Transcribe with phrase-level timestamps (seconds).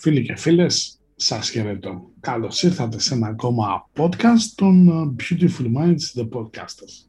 [0.00, 2.10] Φίλοι και φίλες, σας χαιρετώ.
[2.20, 7.08] Καλώς ήρθατε σε ένα ακόμα podcast των ε, Beautiful Minds The Podcasters.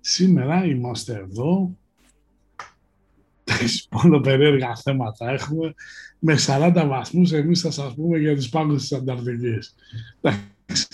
[0.00, 1.76] Σήμερα είμαστε εδώ,
[3.88, 5.74] πολύ περίεργα θέματα έχουμε,
[6.18, 9.74] με 40 βαθμούς εμείς θα σας πούμε για τις πάγους της Ανταρκτικής.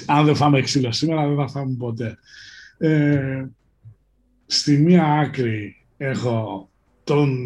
[0.07, 2.19] Αν δεν φάμε ξύλος σήμερα δεν θα φάμε ποτέ.
[2.79, 3.45] Ε,
[4.47, 6.69] στη μία άκρη έχω
[7.05, 7.39] τον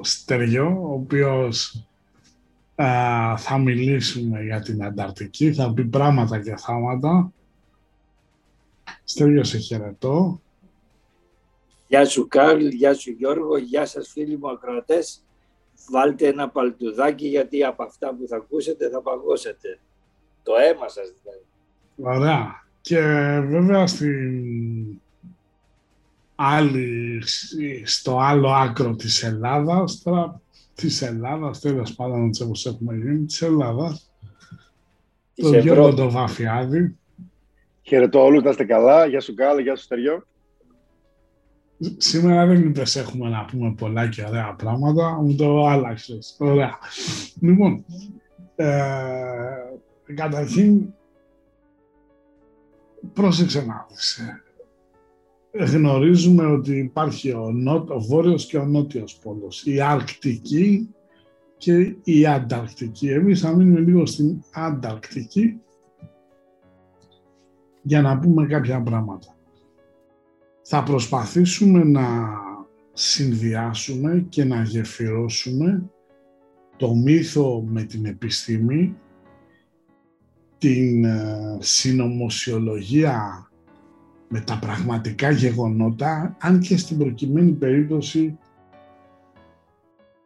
[0.00, 1.86] Στεριό, ο οποίος
[3.36, 7.32] θα μιλήσουμε για την Ανταρκτική, θα πει πράγματα και θάματα.
[9.04, 10.40] Στέλιο, σε χαιρετώ.
[11.86, 15.24] Γεια σου Κάρλ, γεια σου Γιώργο, γεια σας φίλοι μου ακροατές.
[15.90, 19.78] Βάλτε ένα παλτουδάκι γιατί από αυτά που θα ακούσετε θα παγώσετε.
[20.42, 21.44] Το αίμα σας δηλαδή.
[21.96, 22.64] Ωραία.
[22.80, 23.00] Και
[23.44, 25.00] βέβαια στην
[26.34, 27.22] άλλη,
[27.84, 30.40] στο άλλο άκρο της Ελλάδας, τώρα
[30.74, 34.12] της Ελλάδας, τέλος πάντων όπως έχουμε γίνει, της Ελλάδας,
[35.34, 36.96] το Γιώργο το Βαφιάδη.
[37.82, 39.06] Χαιρετώ όλους, να είστε καλά.
[39.06, 40.26] Γεια σου Κάλα, γεια σου Στεριό.
[41.96, 46.36] Σήμερα δεν είπες έχουμε να πούμε πολλά και ωραία πράγματα, μου το άλλαξες.
[46.38, 46.78] Ωραία.
[47.40, 47.84] Λοιπόν,
[48.56, 48.74] ε,
[50.14, 50.94] καταρχήν,
[53.12, 54.20] πρόσεξε να δεις.
[55.56, 60.88] Ε, γνωρίζουμε ότι υπάρχει ο, νότ, ο βόρειος και ο νότιος πόλος, η Αρκτική
[61.56, 63.08] και η Ανταρκτική.
[63.08, 65.60] Εμείς θα μείνουμε λίγο στην Ανταρκτική
[67.82, 69.36] για να πούμε κάποια πράγματα.
[70.62, 72.06] Θα προσπαθήσουμε να
[72.92, 75.90] συνδυάσουμε και να γεφυρώσουμε
[76.76, 78.96] το μύθο με την επιστήμη,
[80.58, 83.43] την ε, συνωμοσιολογία
[84.34, 88.38] με τα πραγματικά γεγονότα, αν και στην προκειμένη περίπτωση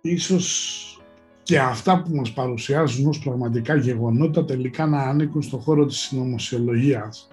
[0.01, 1.03] ίσως
[1.43, 7.29] και αυτά που μας παρουσιάζουν ως πραγματικά γεγονότα τελικά να ανήκουν στον χώρο της συνωμοσιολογίας.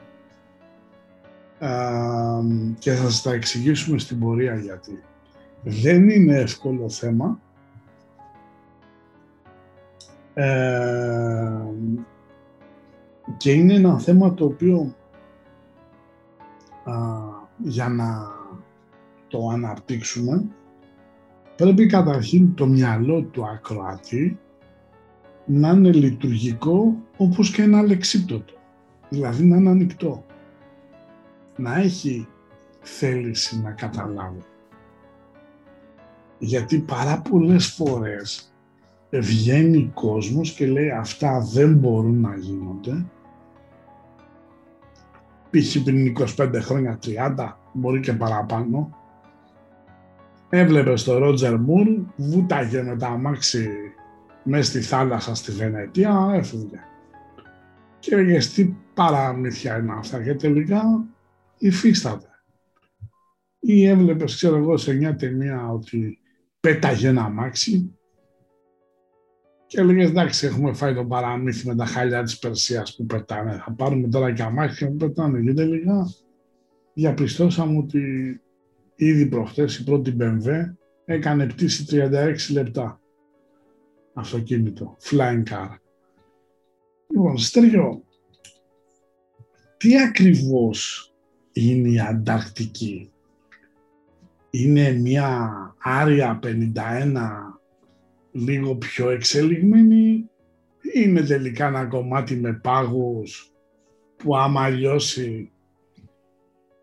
[2.79, 5.03] και θα σας τα εξηγήσουμε στην πορεία γιατί.
[5.63, 7.39] Δεν είναι εύκολο θέμα.
[13.37, 14.95] και είναι ένα θέμα το οποίο
[17.57, 18.27] για να
[19.27, 20.45] το αναπτύξουμε,
[21.55, 24.39] πρέπει καταρχήν το μυαλό του ακροατή
[25.45, 28.53] να είναι λειτουργικό όπως και ένα λεξίπτωτο,
[29.09, 30.25] δηλαδή να είναι ανοιχτό,
[31.55, 32.27] να έχει
[32.79, 34.43] θέληση να καταλάβει.
[36.37, 38.53] Γιατί πάρα πολλές φορές
[39.11, 43.05] βγαίνει κόσμος και λέει αυτά δεν μπορούν να γίνονται
[45.59, 45.83] π.χ.
[45.83, 47.35] πριν 25 χρόνια, 30,
[47.73, 48.97] μπορεί και παραπάνω,
[50.49, 53.69] έβλεπε το Ρότζερ Μουρ, βούταγε με τα αμάξι
[54.43, 56.79] μέσα στη θάλασσα στη Βενετία, έφυγε.
[57.99, 60.83] Και έλεγε τι παραμύθια είναι αυτά και τελικά
[61.57, 62.29] υφίσταται.
[63.59, 66.19] Ή έβλεπες, ξέρω εγώ, σε μια ταινία ότι
[66.59, 67.97] πέταγε ένα αμάξι
[69.75, 73.61] και έλεγε εντάξει, έχουμε φάει το παραμύθι με τα χάλια της Περσίας που πετάνε.
[73.65, 75.41] Θα πάρουμε τώρα και αμάξια που πετάνε.
[75.41, 76.13] Και τελικά
[76.93, 78.01] διαπιστώσαμε ότι
[78.95, 80.73] ήδη προχτές η πρώτη BMW
[81.05, 82.99] έκανε πτήση 36 λεπτά.
[84.13, 85.75] Αυτοκίνητο, flying car.
[87.07, 88.03] Λοιπόν, Στέργιο,
[89.77, 91.13] τι ακριβώς
[91.51, 93.11] είναι η Ανταρκτική;
[94.49, 97.54] Είναι μια άρια 51
[98.35, 100.29] λίγο πιο εξελιγμένη
[100.93, 103.51] είναι τελικά ένα κομμάτι με πάγους
[104.17, 105.51] που άμα λιώσει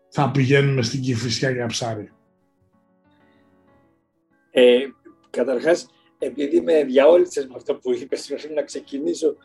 [0.09, 2.11] θα πηγαίνουμε στην Κηφισιά για ψάρι.
[4.51, 4.77] Ε,
[5.29, 9.35] καταρχάς, επειδή με διαόλυσες με αυτό που είπες, πρέπει να ξεκινήσω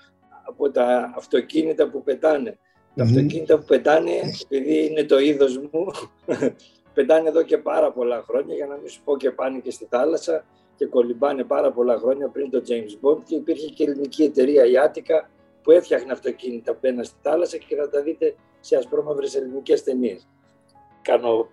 [0.47, 2.59] από τα αυτοκίνητα που πετάνε.
[2.95, 4.13] Τα αυτοκίνητα που πετάνε,
[4.49, 5.87] επειδή είναι το είδος μου,
[6.95, 9.87] πετάνε εδώ και πάρα πολλά χρόνια, για να μην σου πω και πάνε και στη
[9.91, 10.45] θάλασσα
[10.79, 14.79] και κολυμπάνε πάρα πολλά χρόνια πριν το James Bond και υπήρχε και ελληνική εταιρεία η
[14.79, 15.31] Άτικα
[15.63, 20.29] που έφτιαχνε αυτοκίνητα που στη θάλασσα και θα τα δείτε σε ασπρόμαυρες ελληνικές ταινίες.
[21.03, 21.49] Κάνω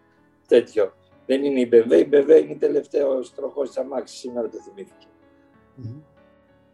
[0.48, 0.94] τέτοιο.
[1.25, 5.07] Δεν είναι η BMW, η BMW είναι η τελευταίο τροχό της αμάξης, σήμερα το θυμήθηκε.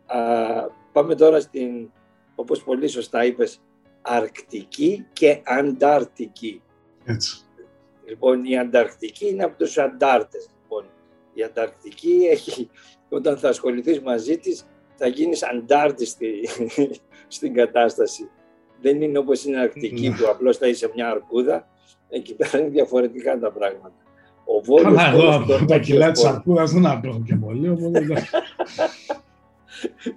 [0.05, 0.19] Α,
[0.91, 1.91] πάμε τώρα στην,
[2.35, 3.61] όπως πολύ σωστά είπες,
[4.01, 6.61] Αρκτική και Αντάρτικη.
[7.05, 7.45] Έτσι.
[8.05, 10.49] Λοιπόν, η Ανταρκτική είναι από τους Αντάρτες.
[11.33, 12.69] Η Ανταρκτική έχει,
[13.09, 16.07] όταν θα ασχοληθείς μαζί της, θα γίνεις αντάρτη
[17.27, 18.29] στην κατάσταση.
[18.81, 20.15] Δεν είναι όπως είναι η Αρκτική ναι.
[20.15, 21.67] που απλώς θα είσαι μια αρκούδα.
[22.09, 23.95] Εκεί πέρα είναι διαφορετικά τα πράγματα.
[24.45, 27.67] Ο Καλά, εγώ τα κιλά της αρκούδας δεν αντέχω και πολύ.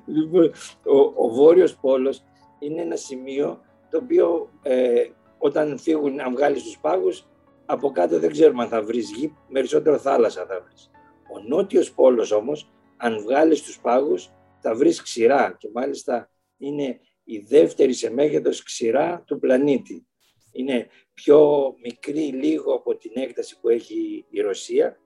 [0.06, 0.52] λοιπόν,
[0.84, 2.25] ο, ο Βόρειος Πόλος
[2.58, 5.05] είναι ένα σημείο το οποίο ε,
[5.38, 7.26] όταν φύγουν, αν βγάλεις τους πάγους,
[7.66, 10.90] από κάτω δεν ξέρουμε αν θα βρεις γη, περισσότερο θάλασσα θα βρεις.
[11.35, 17.39] Ο νότιος πόλος όμως, αν βγάλεις τους πάγους, θα βρεις ξηρά και μάλιστα είναι η
[17.39, 20.07] δεύτερη σε μέγεθος ξηρά του πλανήτη.
[20.53, 24.99] Είναι πιο μικρή λίγο από την έκταση που έχει η Ρωσία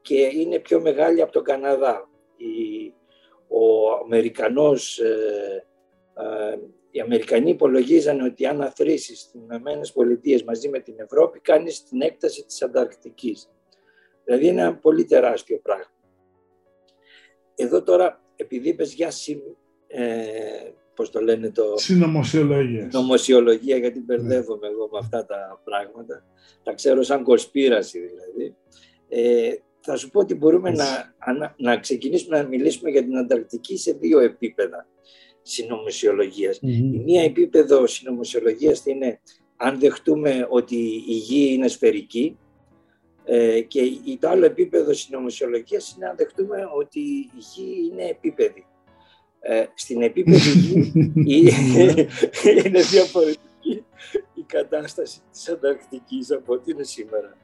[0.00, 2.08] και είναι πιο μεγάλη από τον Καναδά.
[3.48, 5.66] ο Αμερικανός, ε,
[6.14, 6.58] ε,
[6.90, 12.00] οι Αμερικανοί υπολογίζαν ότι αν αθροίσεις στις Ηνωμένες Πολιτείες μαζί με την Ευρώπη κάνεις την
[12.00, 13.50] έκταση της Ανταρκτικής.
[14.24, 15.86] Δηλαδή είναι ένα πολύ τεράστιο πράγμα.
[17.54, 19.12] Εδώ τώρα, επειδή είπες για
[19.86, 21.64] ε, πώς το λένε το...
[21.76, 22.88] Συνομοσιολογία.
[22.92, 24.04] Νομοσιολογία, γιατί ναι.
[24.04, 26.24] μπερδεύομαι εγώ με αυτά τα πράγματα.
[26.62, 28.56] Τα ξέρω σαν κοσπίραση δηλαδή.
[29.08, 31.14] Ε, θα σου πω ότι μπορούμε να,
[31.56, 34.86] να, ξεκινήσουμε να μιλήσουμε για την Ανταρκτική σε δύο επίπεδα
[35.42, 36.58] συνωμοσιολογίας.
[36.60, 39.20] Η μία επίπεδο συνωμοσιολογίας είναι
[39.56, 40.76] αν δεχτούμε ότι
[41.08, 42.38] η γη είναι σφαιρική
[43.24, 43.80] ε, και
[44.20, 48.66] το άλλο επίπεδο συνωμοσιολογίας είναι αν δεχτούμε ότι η γη είναι επίπεδη.
[49.40, 50.48] Ε, στην επίπεδη
[51.14, 51.50] γη
[52.64, 53.84] είναι διαφορετική
[54.34, 57.36] η κατάσταση της Ανταρκτικής από ό,τι είναι σήμερα,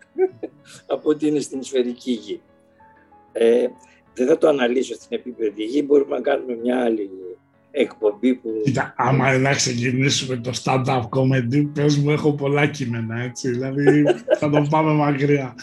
[0.87, 2.41] από ό,τι είναι στην σφαιρική γη.
[3.33, 3.67] Ε,
[4.15, 7.11] δεν θα το αναλύσω στην επίπεδη γη, μπορούμε να κάνουμε μια άλλη
[7.71, 8.49] εκπομπή που...
[8.65, 14.05] Κοίτα, άμα να ξεκινήσουμε το stand-up comedy, πες μου, έχω πολλά κείμενα, έτσι, δηλαδή
[14.39, 15.55] θα το πάμε μακριά.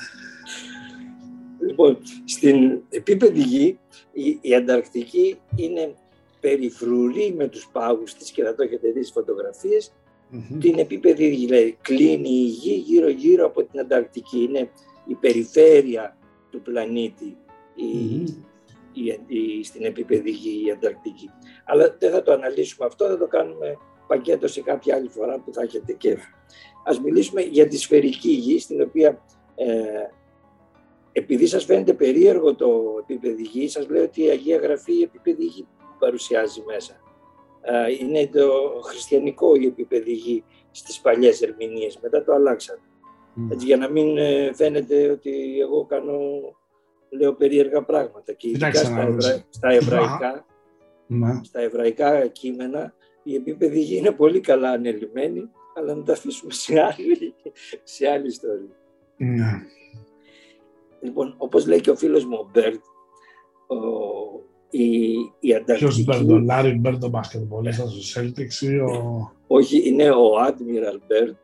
[1.67, 3.77] Λοιπόν, στην επίπεδη γη,
[4.13, 5.93] η, η Ανταρκτική είναι
[6.39, 9.93] περιφρουρεί με τους πάγους της και θα το έχετε δει στις φωτογραφίες,
[10.33, 10.57] mm-hmm.
[10.59, 14.37] την επίπεδη γη, δηλαδή κλείνει η γη γύρω-γύρω από την Ανταρκτική.
[14.37, 14.69] Είναι
[15.07, 16.17] η περιφέρεια
[16.51, 17.37] του πλανήτη
[17.75, 18.43] η, η, η,
[19.63, 21.29] στην επίπεδη γη η Ανταρκτική.
[21.65, 25.53] Αλλά δεν θα το αναλύσουμε αυτό, θα το κάνουμε πακέτο σε κάποια άλλη φορά που
[25.53, 26.27] θα έχετε κέφι.
[26.85, 29.25] Ας μιλήσουμε για τη σφαιρική γη, στην οποία
[29.55, 29.65] ε,
[31.11, 35.45] επειδή σας φαίνεται περίεργο το επίπεδο γη, σας λέω ότι η Αγία Γραφή η επίπεδη
[35.45, 35.67] γη
[35.99, 36.99] παρουσιάζει μέσα.
[37.99, 38.49] Είναι το
[38.83, 42.79] χριστιανικό η επίπεδη γη στις παλιές ερμηνείες, μετά το αλλάξαν.
[43.51, 46.19] Έτσι, για να μην ε, φαίνεται ότι εγώ κάνω,
[47.17, 48.33] λέω περίεργα πράγματα.
[48.33, 49.17] Και ειδικά στα,
[49.49, 50.45] στα εβραϊκά,
[51.07, 51.39] ναι.
[51.43, 52.93] στα εβραϊκά κείμενα
[53.23, 57.33] η επίπεδη γη είναι πολύ καλά ανελημμένη, αλλά να τα αφήσουμε σε άλλη,
[57.83, 58.75] σε άλλη ιστορία.
[59.17, 59.61] Ναι.
[61.01, 62.81] Λοιπόν, όπως λέει και ο φίλος μου ο Μπερντ,
[63.67, 63.77] ο,
[64.69, 66.03] η, η Ανταρκτική...
[66.03, 69.31] Ποιος Μπέρτ, ο Λάρι Μπερντ, ο μπασκετμπολίστας του Celtics ή ο...
[69.47, 71.35] Όχι, είναι ο Admiral Μπερντ.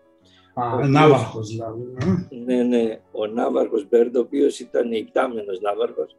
[0.54, 1.94] Α, ο Ναύαρχος δηλαδή.
[2.00, 2.36] Ε.
[2.36, 6.18] Ναι, ναι, ο Ναύαρχος Μπερντ, ο οποίος ήταν ιπτάμενος Ναύαρχος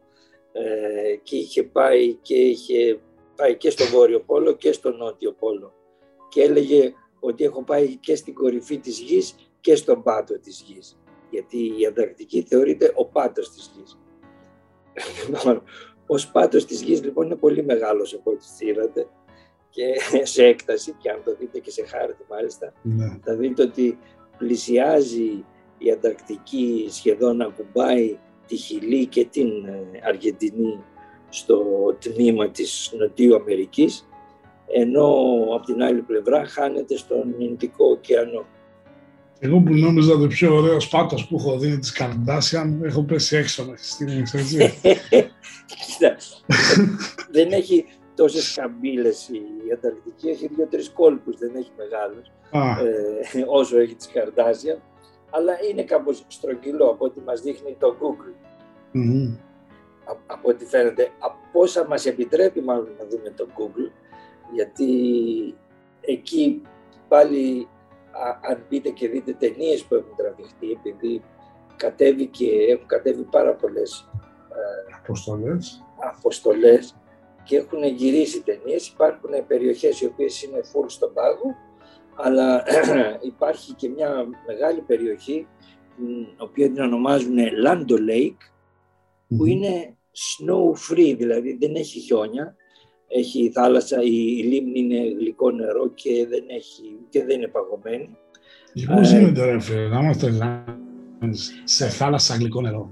[0.52, 3.00] ε, και είχε πάει και είχε
[3.36, 5.72] πάει και στο Βόρειο Πόλο και στο Νότιο Πόλο
[6.28, 10.98] και έλεγε ότι έχω πάει και στην κορυφή της γης και στον πάτο της γης.
[11.30, 13.98] Γιατί η Ανταρκτική θεωρείται ο πάτος της γης.
[16.06, 19.06] Ο πάτος της γης λοιπόν είναι πολύ μεγάλος από ό,τι στήρατε
[19.70, 19.84] και
[20.22, 23.18] σε έκταση και αν το δείτε και σε χάρτη μάλιστα ναι.
[23.22, 23.98] θα δείτε ότι
[24.42, 25.44] πλησιάζει
[25.78, 30.84] η Ανταρκτική σχεδόν να κουμπάει τη Χιλή και την ε, Αργεντινή
[31.28, 31.64] στο
[32.00, 34.06] τμήμα της Νοτιού Αμερικής
[34.75, 35.08] ενώ
[35.54, 38.44] από την άλλη πλευρά χάνεται στον Ινδικό ωκεανό.
[39.38, 43.64] Εγώ που νόμιζα το πιο ωραίο πάτο που έχω δει της Καρντάσιαν, έχω πέσει έξω
[43.64, 44.72] μέχρι στιγμή, έτσι.
[47.30, 47.84] δεν έχει
[48.14, 49.40] τόσες καμπύλες η
[49.72, 54.82] Ανταρκτική, έχει δύο-τρεις κόλπους, δεν έχει μεγάλους, ε, όσο έχει τη Καρντάσιαν.
[55.30, 58.35] Αλλά είναι κάπως στρογγυλό από ό,τι μας δείχνει το Google.
[60.26, 63.90] από ό,τι φαίνεται, από όσα μας επιτρέπει μάλλον να δούμε το Google,
[64.54, 64.90] γιατί
[66.00, 66.62] εκεί
[67.09, 67.68] πάλι
[68.40, 71.23] αν μπείτε και δείτε ταινίες που έχουν τραβηχτεί, επειδή
[71.76, 74.11] κατέβηκε, έχουν κατέβει πάρα πολλές
[74.50, 75.85] ε, αποστολές.
[76.16, 76.97] αποστολές
[77.44, 78.88] και έχουν γυρίσει ταινίες.
[78.88, 81.56] Υπάρχουν περιοχές οι οποίες είναι full στον πάγο,
[82.23, 82.64] αλλά
[83.33, 85.47] υπάρχει και μια μεγάλη περιοχή,
[85.97, 88.43] την οποία την ονομάζουν Lando Lake,
[89.37, 92.57] που είναι snow free, δηλαδή δεν έχει χιόνια,
[93.09, 98.17] έχει θάλασσα, η, λίμνη είναι γλυκό νερό και δεν, έχει, και δεν είναι παγωμένη.
[98.95, 100.33] Πώς γίνεται ρε φίλε, να είμαστε
[101.64, 102.91] σε θάλασσα γλυκό νερό.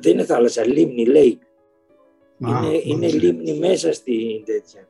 [0.00, 1.38] Δεν είναι θάλασσα, λίμνη, λέει.
[2.38, 4.88] είναι, είναι λίμνη μέσα στην τέτοια.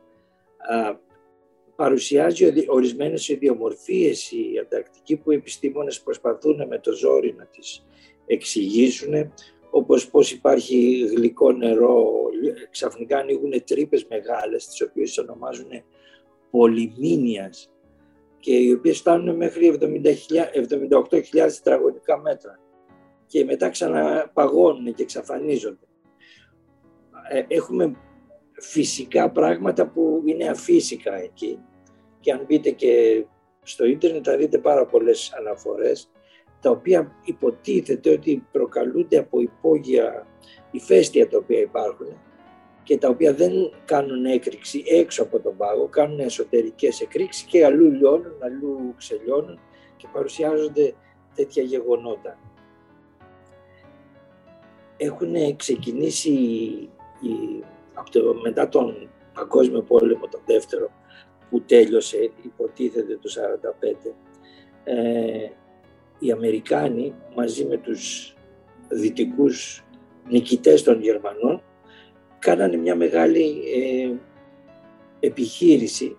[1.81, 7.87] Α, παρουσιάζει ορισμένες ιδιομορφίες η Ανταρκτική που οι επιστήμονες προσπαθούν με το ζόρι να τις
[8.27, 9.33] εξηγήσουν
[9.71, 12.13] όπως πώς υπάρχει γλυκό νερό,
[12.71, 15.69] ξαφνικά ανοίγουν τρύπες μεγάλες, τις οποίες ονομάζουν
[16.51, 17.73] πολυμήνιας
[18.39, 22.61] και οι οποίες φτάνουν μέχρι 78.000 τετραγωνικά μέτρα
[23.27, 25.87] και μετά ξαναπαγώνουν και εξαφανίζονται.
[27.31, 27.97] Ε, έχουμε
[28.61, 31.59] φυσικά πράγματα που είναι αφύσικα εκεί
[32.21, 33.25] και αν μπείτε και
[33.63, 36.11] στο ίντερνετ θα δείτε πάρα πολλές αναφορές
[36.61, 40.27] τα οποία υποτίθεται ότι προκαλούνται από υπόγεια
[40.71, 42.19] ηφαίστεια τα οποία υπάρχουν
[42.83, 43.53] και τα οποία δεν
[43.85, 49.61] κάνουν έκρηξη έξω από τον πάγο, κάνουν εσωτερικές εκρήξεις και αλλού λιώνουν, αλλού ξελιώνουν
[49.97, 50.95] και παρουσιάζονται
[51.35, 52.39] τέτοια γεγονότα.
[54.97, 56.31] Έχουν ξεκινήσει
[58.01, 60.91] από το, μετά τον Παγκόσμιο Πόλεμο, τον δεύτερο,
[61.51, 63.31] που τέλειωσε υποτίθεται το
[64.05, 64.13] 1945,
[64.85, 65.49] ε,
[66.19, 68.35] οι Αμερικάνοι μαζί με τους
[68.89, 69.85] δυτικούς
[70.29, 71.63] νικητές των Γερμανών
[72.39, 74.15] κάνανε μια μεγάλη ε,
[75.21, 76.17] επιχείρηση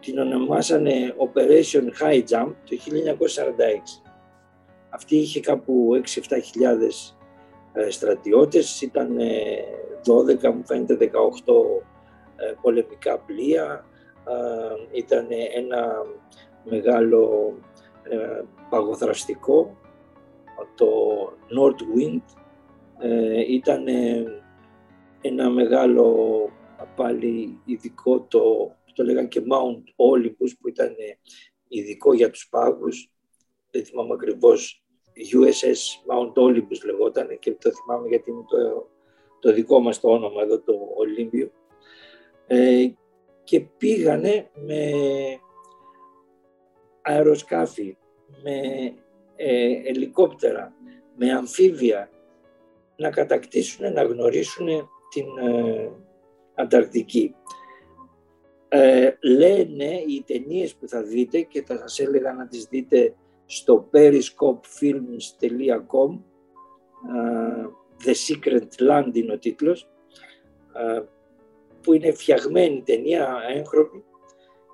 [0.00, 4.02] την ονομάσανε Operation High Jump το 1946.
[4.90, 7.16] Αυτή είχε κάπου 6-7 χιλιάδες
[7.72, 9.18] ε, στρατιώτες, ήταν
[10.06, 11.10] 12 ε, μου φαίνεται
[11.44, 11.52] 18
[12.62, 13.84] πολεμικά πλοία,
[14.92, 16.02] ήταν ένα
[16.64, 17.52] μεγάλο
[18.70, 19.76] παγοθραστικό,
[20.74, 20.86] το
[21.58, 22.22] North Wind,
[23.48, 23.84] ήταν
[25.20, 26.48] ένα μεγάλο
[26.96, 29.82] πάλι ειδικό το, το λέγανε και Mount
[30.12, 30.94] Olympus που ήταν
[31.68, 33.10] ειδικό για τους πάγους.
[33.70, 34.84] Δεν θυμάμαι ακριβώς
[35.32, 38.88] USS Mount Olympus λεγόταν και το θυμάμαι γιατί είναι το,
[39.40, 41.50] το δικό μας το όνομα εδώ το Ολύμπιο.
[42.46, 42.86] Ε,
[43.44, 44.90] και πήγανε με
[47.02, 47.96] αεροσκάφη,
[48.42, 48.60] με
[49.36, 50.74] ε, ελικόπτερα,
[51.16, 52.10] με αμφίβια
[52.96, 54.66] να κατακτήσουν, να γνωρίσουν
[55.10, 55.90] την ε,
[56.54, 57.34] Ανταρκτική.
[58.68, 63.14] Ε, λένε οι ταινίες που θα δείτε και θα σας έλεγα να τις δείτε
[63.46, 66.18] στο periscopefilms.com
[67.14, 67.66] ε,
[68.04, 69.88] The Secret Land είναι ο τίτλος
[70.72, 71.02] ε,
[71.82, 74.04] που είναι φτιαγμένη ταινία έγχρωμη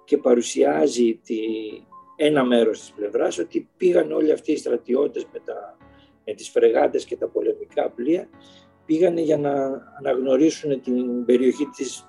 [0.05, 1.39] και παρουσιάζει τη,
[2.17, 5.77] ένα μέρος της πλευράς ότι πήγαν όλοι αυτοί οι στρατιώτες με, τα,
[6.25, 8.29] με τις φρεγάτες και τα πολεμικά πλοία
[8.85, 9.53] πήγανε για να
[9.99, 12.09] αναγνωρίσουν την περιοχή της,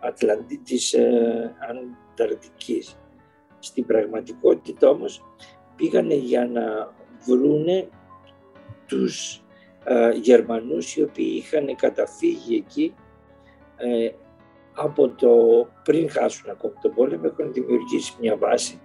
[0.00, 2.98] Ατλαντη, της ε, Ανταρκτικής.
[3.58, 5.24] Στην πραγματικότητα όμως
[5.76, 6.94] πήγανε για να
[7.26, 7.88] βρούνε
[8.86, 9.47] τους ε,
[10.20, 12.94] Γερμανούς οι οποίοι είχαν καταφύγει εκεί
[13.76, 14.10] ε,
[14.74, 15.30] από το
[15.84, 18.80] πριν χάσουν ακόμη τον πόλεμο έχουν δημιουργήσει μια βάση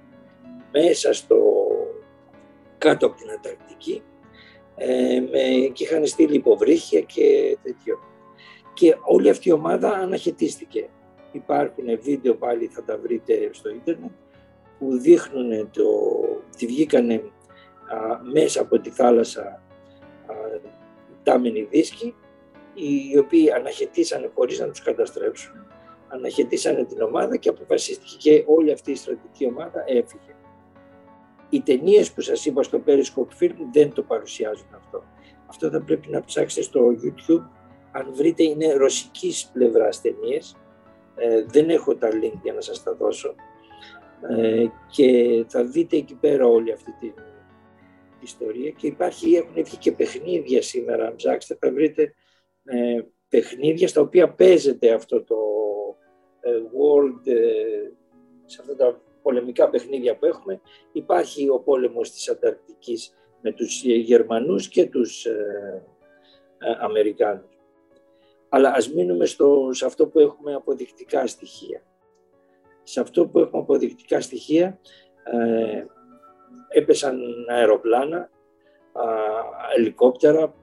[0.72, 1.38] μέσα στο
[2.78, 4.04] κάτω από την Ανταρκτική
[4.76, 8.00] ε, με, και είχαν στείλει υποβρύχια και τέτοιο.
[8.74, 10.90] Και όλη αυτή η ομάδα αναχαιτίστηκε.
[11.32, 14.12] Υπάρχουν βίντεο πάλι, θα τα βρείτε στο ίντερνετ,
[14.80, 15.84] που δείχνουν το,
[16.54, 17.24] ότι βγήκανε
[18.34, 19.62] μέσα από τη θάλασσα
[20.28, 20.34] α,
[21.24, 22.16] τάμενοι δίσκοι,
[22.74, 25.54] οι οποίοι αναχαιτήσανε χωρίς να τους καταστρέψουν.
[26.08, 30.36] Αναχαιτήσανε την ομάδα και αποφασίστηκε και όλη αυτή η στρατική ομάδα έφυγε.
[31.50, 35.04] Οι ταινίες που σας είπα στο Periscope Film δεν το παρουσιάζουν αυτό.
[35.48, 37.50] Αυτό θα πρέπει να ψάξετε στο YouTube.
[37.92, 40.56] Αν βρείτε είναι ρωσικής πλευράς ταινίες.
[41.16, 43.36] Ε, δεν έχω τα link για να σας τα δώσω.
[44.30, 47.14] Ε, και θα δείτε εκεί πέρα όλη αυτή την
[48.24, 52.14] ιστορία και υπάρχει, έχουν βγει και παιχνίδια σήμερα, αν ψάξετε θα βρείτε
[52.64, 55.38] ε, παιχνίδια στα οποία παίζεται αυτό το
[56.40, 57.92] ε, world, ε,
[58.46, 60.62] σε αυτά τα πολεμικά παιχνίδια που έχουμε,
[60.92, 65.84] υπάρχει ο πόλεμος της Ανταρκτικής με τους Γερμανούς και τους ε,
[66.58, 67.58] ε, Αμερικάνους.
[68.50, 71.84] Αλλά ας μείνουμε στο, σε αυτό που έχουμε αποδεικτικά στοιχεία.
[72.84, 74.80] Σε αυτό που έχουμε αποδεικτικά στοιχεία
[75.24, 75.86] ε,
[76.74, 78.30] έπεσαν αεροπλάνα,
[79.76, 80.54] ελικόπτερα,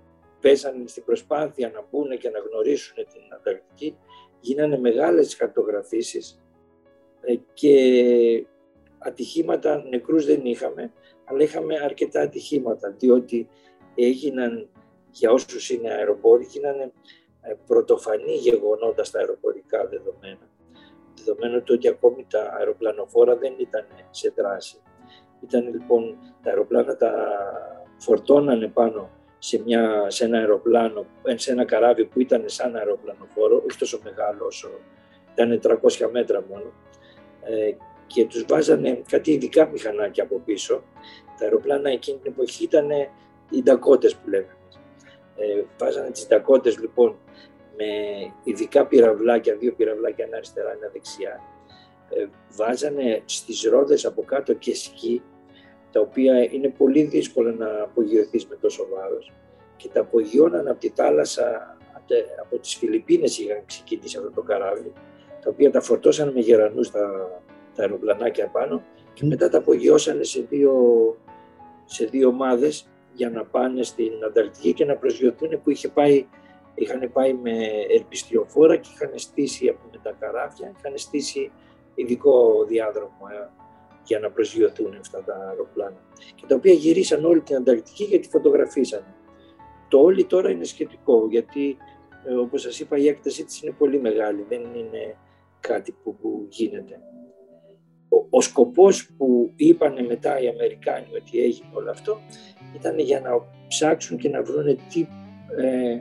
[0.41, 3.97] πέσαν στην προσπάθεια να μπουν και να γνωρίσουν την Ανταρκτική,
[4.41, 6.43] γίνανε μεγάλες χαρτογραφήσεις
[7.21, 8.47] ε, και
[8.99, 10.93] ατυχήματα, νεκρούς δεν είχαμε,
[11.25, 13.49] αλλά είχαμε αρκετά ατυχήματα, διότι
[13.95, 14.69] έγιναν,
[15.11, 16.81] για όσους είναι αεροπόροι, έγιναν
[17.43, 20.49] ε, πρωτοφανή γεγονότα στα αεροπορικά δεδομένα.
[21.25, 24.83] Δεδομένου το ότι ακόμη τα αεροπλανοφόρα δεν ήταν σε δράση.
[25.41, 27.13] Ήταν λοιπόν, τα αεροπλάνα τα
[27.97, 33.79] φορτώνανε πάνω σε, μια, σε ένα αεροπλάνο, σε ένα καράβι που ήταν σαν αεροπλανοφόρο, όχι
[33.79, 34.69] τόσο μεγάλο όσο
[35.33, 36.73] ήταν 300 μέτρα μόνο,
[37.43, 37.73] ε,
[38.07, 40.83] και τους βάζανε κάτι ειδικά μηχανάκια από πίσω.
[41.39, 42.91] Τα αεροπλάνα εκείνη την εποχή ήταν
[43.51, 44.57] οι ντακότες που λέμε.
[45.41, 47.17] Ε, βάζανε τις Ντακότες λοιπόν
[47.77, 47.87] με
[48.45, 51.41] ειδικά πυραυλάκια, δύο πυραυλάκια ένα αριστερά, ένα δεξιά.
[52.11, 55.23] Ε, βάζανε στις ρόδες από κάτω και σκι,
[55.93, 59.33] τα οποία είναι πολύ δύσκολο να απογειωθείς με τόσο βάρος.
[59.77, 61.77] Και τα απογειώναν από τη θάλασσα,
[62.41, 64.93] από τις Φιλιππίνες είχαν ξεκινήσει αυτό το καράβι,
[65.41, 67.01] τα οποία τα φορτώσαν με γερανούς τα,
[67.75, 70.75] τα αεροπλανάκια πάνω και μετά τα απογειώσανε σε δύο,
[71.85, 76.27] σε δύο ομάδες για να πάνε στην Ανταρκτική και να προσγειωθούν που είχε πάει,
[76.75, 77.57] είχαν πάει με
[77.89, 81.51] ελπιστριοφόρα και είχαν στήσει από με τα καράβια, είχαν στήσει
[82.01, 83.49] ειδικό διάδρομο ε,
[84.05, 86.01] για να προσγειωθούν αυτά τα αεροπλάνα.
[86.35, 89.05] Και τα οποία γυρίσαν όλη την Ανταρκτική γιατί φωτογραφίσαν.
[89.89, 91.77] Το όλοι τώρα είναι σχετικό γιατί
[92.25, 95.17] ε, όπως σας είπα η έκτασή της είναι πολύ μεγάλη, δεν είναι
[95.61, 97.01] κάτι που, που γίνεται.
[98.09, 102.19] Ο, ο σκοπός που είπαν μετά οι Αμερικάνοι ότι έγινε όλο αυτό
[102.75, 103.31] ήταν για να
[103.69, 105.07] ψάξουν και να βρουν τι
[105.57, 105.99] ε,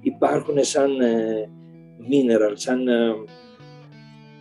[0.00, 1.48] υπάρχουν σαν ε,
[2.10, 3.14] mineral, σαν ε,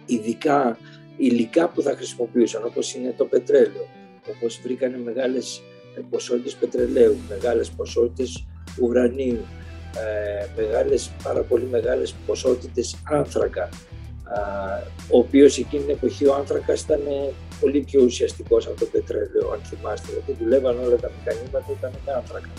[0.05, 0.77] ειδικά
[1.17, 3.87] υλικά που θα χρησιμοποιούσαν όπως είναι το πετρέλαιο,
[4.35, 5.61] όπως βρήκανε μεγάλες
[6.09, 8.45] ποσότητες πετρελαίου, μεγάλες ποσότητες
[8.81, 9.45] ουρανίου,
[9.95, 13.69] ε, μεγάλες, πάρα πολύ μεγάλες ποσότητες άνθρακα,
[15.09, 17.01] ο οποίος εκείνη την εποχή ο άνθρακας ήταν
[17.59, 22.11] πολύ πιο ουσιαστικός από το πετρέλαιο, αν θυμάστε, γιατί δουλεύαν όλα τα μηχανήματα ήταν με
[22.13, 22.49] άνθρακα.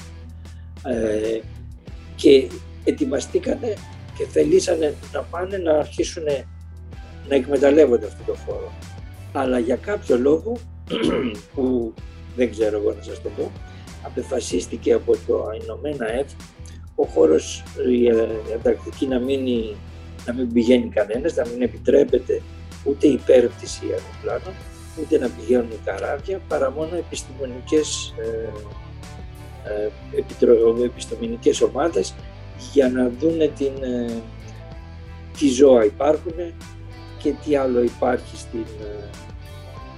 [0.87, 1.41] Ε,
[2.17, 2.49] και
[2.85, 3.75] ετοιμαστήκανε
[4.17, 6.25] και θελήσανε να πάνε να αρχίσουν
[7.29, 8.73] να εκμεταλλεύονται αυτό το χώρο.
[9.33, 10.57] Αλλά για κάποιο λόγο,
[11.55, 11.95] που
[12.37, 13.53] δεν ξέρω εγώ να σας το πω,
[14.03, 16.37] απεφασίστηκε από το Ηνωμένα Έθνη
[16.97, 18.11] ο χώρος, η
[18.55, 19.77] Ανταρκτική να, μείνει,
[20.27, 22.43] να μην πηγαίνει κανένας, να μην επιτρέπεται
[22.85, 24.55] ούτε υπέρπτυση αεροπλάνων,
[25.01, 28.51] ούτε να πηγαίνουν καράβια, παρά μόνο επιστημονικές, ε,
[29.71, 32.15] ε, επιτρο, επιστημονικές ομάδες
[32.73, 34.23] για να δούνε την, ε,
[35.39, 36.35] τι ζώα υπάρχουν
[37.27, 39.05] και τι άλλο υπάρχει στην, ε,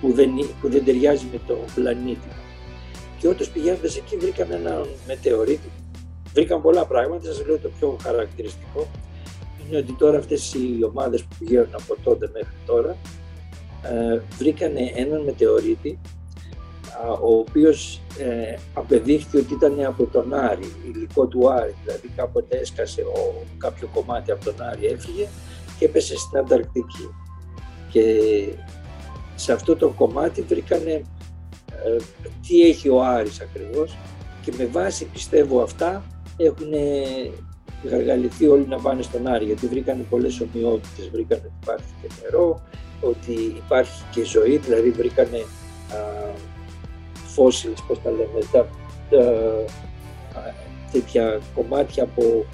[0.00, 2.28] που, δεν, που δεν ταιριάζει με το πλανήτη.
[3.18, 5.70] Και όταν πηγαίνοντας εκεί βρήκαμε ένα μετεωρίτη.
[6.32, 8.86] Βρήκαν πολλά πράγματα, σας λέω το πιο χαρακτηριστικό.
[9.66, 12.96] Είναι ότι τώρα αυτές οι ομάδες που πηγαίνουν από τότε μέχρι τώρα
[13.82, 15.98] ε, βρήκανε έναν μετεωρίτη
[17.20, 23.00] ο οποίος ε, απεδείχθη ότι ήταν από τον Άρη, υλικό του Άρη, δηλαδή κάποτε έσκασε
[23.02, 25.28] ο, κάποιο κομμάτι από τον Άρη, έφυγε
[25.78, 27.10] και έπεσε στην Ανταρκτική.
[27.90, 28.04] Και
[29.34, 30.92] σε αυτό το κομμάτι βρήκανε
[31.84, 31.96] ε,
[32.46, 33.96] τι έχει ο Άρης ακριβώς
[34.42, 36.04] και με βάση πιστεύω αυτά
[36.36, 36.72] έχουν
[37.84, 42.62] γαργαληθεί όλοι να πάνε στον Άρη γιατί βρήκαν πολλές ομοιότητες, βρήκαν ότι υπάρχει και νερό,
[43.00, 45.28] ότι υπάρχει και ζωή, δηλαδή βρήκαν
[47.12, 48.68] φώσιλες, πώς τα λέμε, τα,
[50.92, 52.44] τέτοια κομμάτια από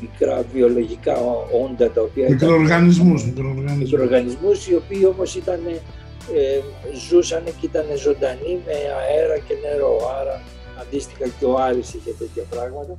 [0.00, 1.16] μικρά βιολογικά
[1.64, 6.60] όντα τα οποία μικροοργανισμούς, ήταν, μικροοργανισμούς οι οποίοι όμως ήταν, ε,
[7.08, 10.42] ζούσαν και ήταν ζωντανοί με αέρα και νερό, άρα
[10.80, 12.96] αντίστοιχα και ο Άρης είχε τέτοια πράγματα.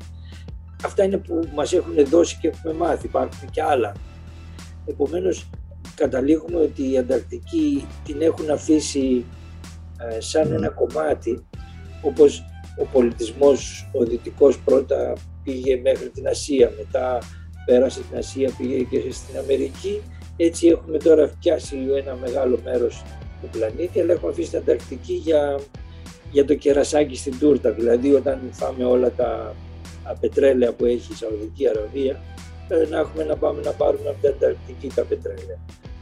[0.85, 3.93] Αυτά είναι που μας έχουν δώσει και έχουμε μάθει, υπάρχουν και άλλα.
[4.85, 5.49] Επομένως,
[5.95, 9.25] καταλήγουμε ότι η Ανταρκτική την έχουν αφήσει
[10.09, 11.45] ε, σαν ένα κομμάτι,
[12.01, 12.45] όπως
[12.77, 17.19] ο πολιτισμός ο δυτικός πρώτα πήγε μέχρι την Ασία, μετά
[17.65, 20.01] πέρασε την Ασία, πήγε και στην Αμερική.
[20.37, 23.03] Έτσι έχουμε τώρα φτιάσει ένα μεγάλο μέρος
[23.41, 25.59] του πλανήτη, αλλά έχουμε αφήσει την Ανταρκτική για
[26.31, 27.71] για το κερασάκι στην τούρτα.
[27.71, 29.55] Δηλαδή όταν φάμε όλα τα
[30.19, 32.19] πετρέλαια που έχει η Σαουδική Αραβία,
[32.67, 35.59] ε, να έχουμε να πάμε να πάρουμε από την Ανταρκτική τα πετρέλαια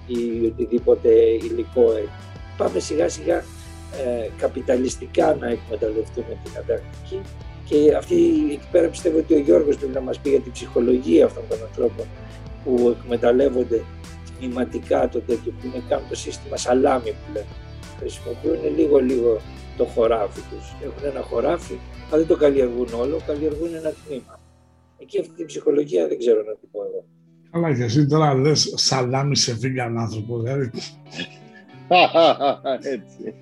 [0.08, 2.10] ή οτιδήποτε υλικό έχει.
[2.58, 7.22] Πάμε σιγά σιγά ε, καπιταλιστικά να εκμεταλλευτούμε την Ανταρκτική
[7.70, 8.16] και αυτή
[8.52, 11.58] εκεί πέρα πιστεύω ότι ο Γιώργος πρέπει να μας πει για την ψυχολογία αυτών των
[11.62, 12.06] ανθρώπων
[12.64, 13.84] που εκμεταλλεύονται
[14.40, 17.46] τμηματικά το τέτοιο που είναι κάνουν το σύστημα σαλάμι που λέμε.
[18.00, 19.42] Χρησιμοποιούν λίγο λίγο
[19.78, 20.76] το χωράφι τους.
[20.84, 21.78] Έχουν ένα χωράφι,
[22.08, 24.40] αλλά δεν το καλλιεργούν όλο, καλλιεργούν ένα τμήμα.
[24.98, 27.06] Εκεί αυτή την ψυχολογία δεν ξέρω να την πω εγώ.
[27.52, 30.72] Καλά και εσύ τώρα λες σαλάμι σε βίγκαν άνθρωπο, δηλαδή.
[32.96, 33.34] Έτσι.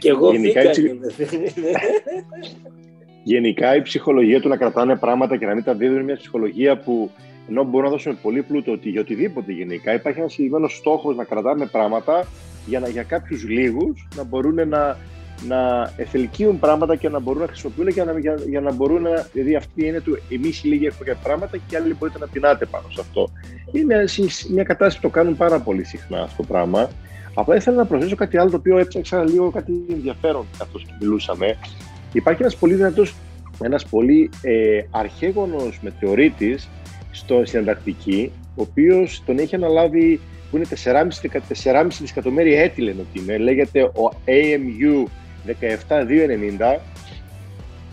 [0.00, 1.72] Και εγώ Γενικά, βίγκαν η είμαι.
[3.26, 6.78] Γενικά η ψυχολογία του να κρατάνε πράγματα και να μην τα δίδουν είναι μια ψυχολογία
[6.78, 7.10] που
[7.48, 11.24] ενώ μπορούμε να δώσουμε πολύ πλούτο ότι για οτιδήποτε γενικά υπάρχει ένας συγκεκριμένος στόχος να
[11.24, 12.26] κρατάμε πράγματα
[12.66, 14.98] για, να, για κάποιους λίγους να μπορούν να,
[15.46, 19.26] να εθελκύουν πράγματα και να μπορούν να χρησιμοποιούν για να, για, για να μπορούν να.
[19.32, 22.26] Δηλαδή, αυτή είναι του εμείς οι λίγοι έχουμε κάποια πράγματα και οι άλλοι μπορείτε να
[22.26, 23.30] πεινάτε πάνω σε αυτό.
[23.72, 26.90] Είναι μια, μια κατάσταση που το κάνουν πάρα πολύ συχνά αυτό το πράγμα.
[27.34, 31.56] Απλά ήθελα να προσθέσω κάτι άλλο το οποίο έψαξα λίγο κάτι ενδιαφέρον καθώς μιλούσαμε.
[32.16, 33.14] Υπάρχει ένας πολύ δυνατός
[33.64, 36.68] ένας πολύ ε, αρχαίγονος μετεωρίτης
[37.10, 43.18] στο, στην Ανταρκτική, ο οποίος τον έχει αναλάβει που είναι 4,5 δισεκατομμύρια έτη λένε ότι
[43.22, 45.04] είναι, λέγεται ο AMU
[45.46, 46.78] 17290,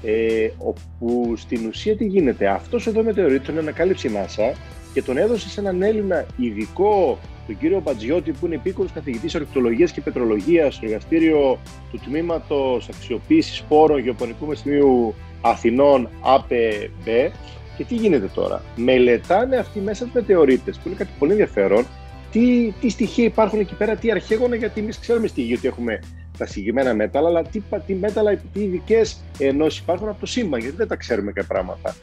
[0.04, 4.56] ε, όπου στην ουσία τι γίνεται, αυτός εδώ μετεωρίτης τον ανακάλυψε η NASA
[4.94, 9.92] και τον έδωσε σε έναν Έλληνα ειδικό, τον κύριο Μπατζιώτη, που είναι επίκορος καθηγητής ορεικτολογίας
[9.92, 11.60] και πετρολογίας στο εργαστήριο
[11.92, 17.32] του Τμήματος Αξιοποίησης Σπόρων Γεωπονικού Μεστημίου Αθηνών ΑΠΕΜ.
[17.78, 21.86] Και τι γίνεται τώρα; Μελετάνε αυτοί μέσα του μετεωρίτες, που είναι κάτι πολύ ενδιαφέρον,
[22.32, 26.00] τι, τι στοιχεία υπάρχουν εκεί πέρα, τι αρχαίγωνα, γιατί εμείς ξέρουμε στη γη ότι έχουμε
[26.38, 30.76] τα συγκεκριμένα μέταλλα, αλλά τι, τι μέταλλα, τι ειδικές ενώσεις υπάρχουν από το σύμπαν, γιατί
[30.76, 31.96] δεν τα ξέρουμε κάποια πράγματα.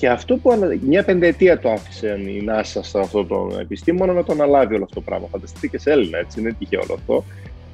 [0.00, 4.32] Και αυτό που μια πενταετία το άφησε η NASA σε αυτό το επιστήμονα να το
[4.32, 5.26] αναλάβει όλο αυτό το πράγμα.
[5.30, 7.24] Φανταστείτε και σε Έλληνα, έτσι, είναι τυχαίο όλο αυτό.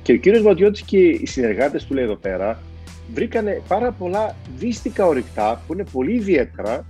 [0.03, 2.59] Και ο κύριος Βατιώτη και οι συνεργάτες του λέει εδώ πέρα
[3.15, 6.85] βρήκανε πάρα πολλά δύστικα ορυκτά που είναι πολύ ιδιαίτερα,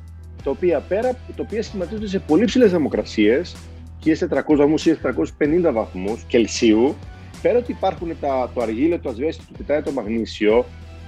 [0.44, 3.56] τα οποία, πέρα, τα οποία σχηματίζονται σε πολύ ψηλές θερμοκρασίες,
[3.98, 6.94] και 400 βαθμούς ή 450 βαθμούς Κελσίου,
[7.42, 10.64] πέρα ότι υπάρχουν τα, το αργύλιο, το ασβέστη, το πιτάει, το μαγνήσιο,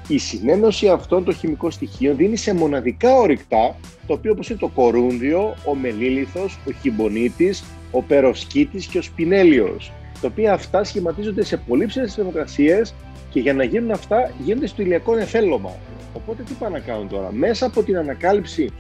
[0.08, 4.68] η συνένωση αυτών των χημικών στοιχείων δίνει σε μοναδικά ορυκτά, το οποίο όπως είναι το
[4.68, 11.56] κορούνδιο, ο μελίλιθος, ο χιμπονίτης, ο περοσκίτης και ο σπινέλιος, τα οποία αυτά σχηματίζονται σε
[11.56, 12.94] πολύ ψηλές θερμοκρασίες
[13.30, 15.76] και για να γίνουν αυτά γίνονται στο ηλιακό νεφέλωμα.
[16.12, 18.72] Οπότε τι πάνε να κάνουν τώρα; Μέσα από την ανακάλυψη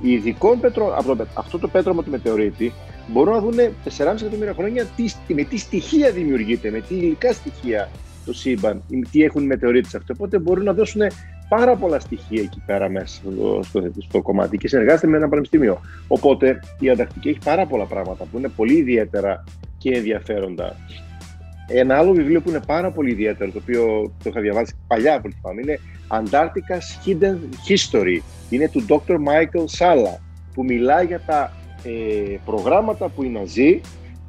[0.00, 2.72] ειδικών πέτρων, από αυτό το πέτρωμα του μετεωρίτη,
[3.06, 7.90] μπορούν να δουν 4,5 εκατομμύρια χρόνια τι, με τι στοιχεία δημιουργείται, με τι υλικά στοιχεία
[8.24, 10.12] το σύμπαν, τι έχουν οι μετεωρίτες αυτό.
[10.16, 11.02] Οπότε μπορούν να δώσουν
[11.48, 15.80] πάρα πολλά στοιχεία εκεί πέρα μέσα στο, στο, στο κομμάτι και συνεργάζεται με ένα πανεπιστήμιο.
[16.08, 19.44] Οπότε η Ανταρκτική έχει πάρα πολλά πράγματα που είναι πολύ ιδιαίτερα
[19.78, 20.76] και ενδιαφέροντα.
[21.66, 25.28] Ένα άλλο βιβλίο που είναι πάρα πολύ ιδιαίτερο, το οποίο το είχα διαβάσει παλιά από
[25.30, 27.36] θυμάμαι, είναι Antarctica's Hidden
[27.68, 28.18] History.
[28.50, 29.14] Είναι του Dr.
[29.14, 30.18] Michael Sala,
[30.54, 31.52] που μιλάει για τα
[31.84, 33.80] ε, προγράμματα που οι Ναζί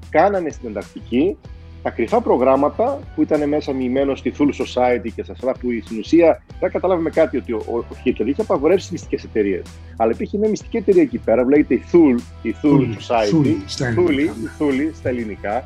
[0.10, 1.38] κάνανε στην Ανταρκτική,
[1.84, 6.00] τα κρυφά προγράμματα που ήταν μέσα μοιημένος στη Thule Society και στα άλλα που στην
[6.00, 9.64] ουσία δεν καταλάβουμε κάτι ότι ο, ο, Χίτλερ είχε απαγορεύσει μυστικές εταιρείες.
[9.98, 14.50] Αλλά υπήρχε μια μυστική εταιρεία εκεί πέρα που λέγεται η Thule, η Thule Society, η
[14.60, 15.64] Thule στα ελληνικά,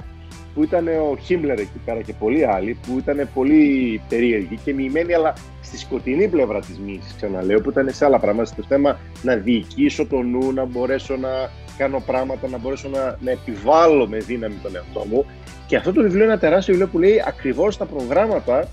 [0.57, 5.13] που ήταν ο Χίμλερ εκεί πέρα και πολλοί άλλοι που ήταν πολύ περίεργοι και μοιημένοι,
[5.13, 8.45] αλλά στη σκοτεινή πλευρά της μύσης, ξαναλέω, που ήταν σε άλλα πράγματα.
[8.45, 11.29] Στο θέμα να διοικήσω το νου, να μπορέσω να
[11.77, 15.25] κάνω πράγματα, να μπορέσω να, να επιβάλλω με δύναμη τον εαυτό μου.
[15.67, 18.67] Και αυτό το βιβλίο είναι ένα τεράστιο βιβλίο που λέει ακριβώς τα προγράμματα.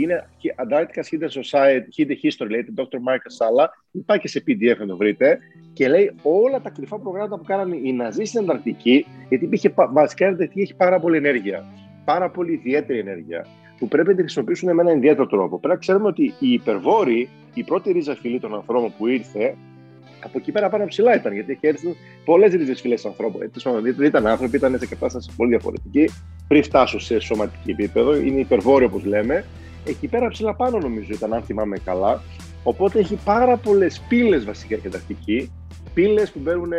[0.00, 2.82] Είναι Antarctica Hidden Society, Hidden History, λέει, Dr.
[2.82, 3.66] Marcus Sala.
[3.90, 5.38] Υπάρχει και σε PDF να το βρείτε.
[5.72, 10.36] Και λέει όλα τα κρυφά προγράμματα που κάνανε οι Ναζί στην Ανταρκτική, γιατί υπήρχε, βασικά
[10.54, 11.64] η έχει πάρα πολύ ενέργεια.
[12.04, 13.46] Πάρα πολύ ιδιαίτερη ενέργεια
[13.78, 15.58] που πρέπει να τη χρησιμοποιήσουν με έναν ιδιαίτερο τρόπο.
[15.58, 19.54] Πρέπει να ξέρουμε ότι η υπερβόρη, η πρώτη ρίζα φυλή των ανθρώπων που ήρθε,
[20.24, 23.50] από εκεί πέρα πάνω ψηλά ήταν, γιατί έχει έρθει πολλές ρίζες φυλές ανθρώπων.
[23.96, 26.10] Δεν ήταν άνθρωποι, ήταν σε κατάσταση πολύ διαφορετική.
[26.48, 29.44] Πριν φτάσω σε σωματική επίπεδο, είναι υπερβόρη όπως λέμε.
[29.86, 32.22] Εκεί πέρα ψηλά πάνω νομίζω ήταν, αν θυμάμαι καλά.
[32.62, 35.50] Οπότε έχει πάρα πολλές πύλες βασικά και τακτική.
[35.94, 36.72] Πύλες που μπαίνουν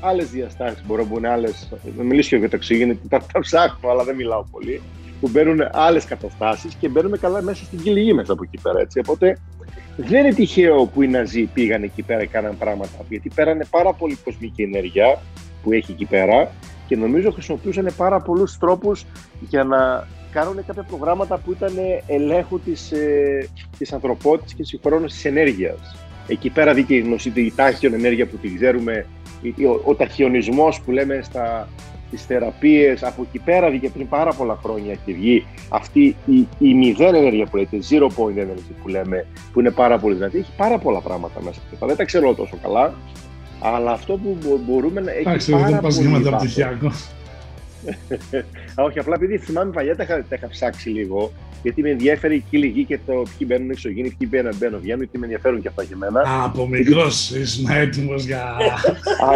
[0.00, 0.82] άλλες διαστάσεις.
[0.86, 1.68] Μπορώ να μπουν άλλες.
[1.96, 4.82] Να μιλήσω για το οξυγόνο, τα, τα ψάχνω, αλλά δεν μιλάω πολύ.
[5.20, 8.80] Που μπαίνουν άλλες καταστάσεις και μπαίνουμε καλά μέσα στην κυλιγή μέσα από εκεί πέρα.
[8.80, 8.98] Έτσι.
[8.98, 9.38] Οπότε
[9.96, 13.04] δεν είναι τυχαίο που οι Ναζί πήγαν εκεί πέρα και κάναν πράγματα.
[13.08, 15.20] Γιατί πέρανε πάρα πολύ κοσμική ενέργεια
[15.62, 16.50] που έχει εκεί πέρα
[16.86, 19.04] και νομίζω χρησιμοποιούσαν πάρα πολλούς τρόπους
[19.40, 21.72] για να κάνουν κάποια προγράμματα που ήταν
[22.06, 25.96] ελέγχου της ε, της ανθρωπότητας και συγχρόνω της ενέργειας.
[26.28, 29.06] Εκεί πέρα δίκαιη γνωστή η τάχιον ενέργεια που την ξέρουμε,
[29.44, 31.68] ο, ο ταχιονισμός που λέμε στα,
[32.10, 33.02] τι θεραπείες.
[33.02, 37.46] Από εκεί πέρα βγήκε πριν πάρα πολλά χρόνια και βγει αυτή η, η μηδέν ενέργεια
[37.46, 40.38] που λέτε, zero point energy που λέμε, που είναι πάρα πολύ δυνατή.
[40.38, 41.60] Έχει πάρα πολλά πράγματα μέσα.
[41.80, 42.94] Δεν τα ξέρω τόσο καλά,
[43.60, 45.20] αλλά αυτό που μπορούμε να έχει.
[45.20, 45.96] Εντάξει, δεν πας
[46.46, 46.78] για
[47.84, 48.48] μεταπτυχιακό.
[48.74, 52.44] Όχι, απλά επειδή θυμάμαι παλιά τα είχα, τα είχα ψάξει λίγο, γιατί με ενδιαφέρει η
[52.50, 55.82] κύλη και το ποιοι μπαίνουν εξωγήινοι, ποιοι μπαίνουν, μπαίνουν, βγαίνουν, γιατί με ενδιαφέρουν και αυτά
[55.82, 56.20] για μένα.
[56.20, 58.56] Α, από μικρός ήσουν έτοιμος για.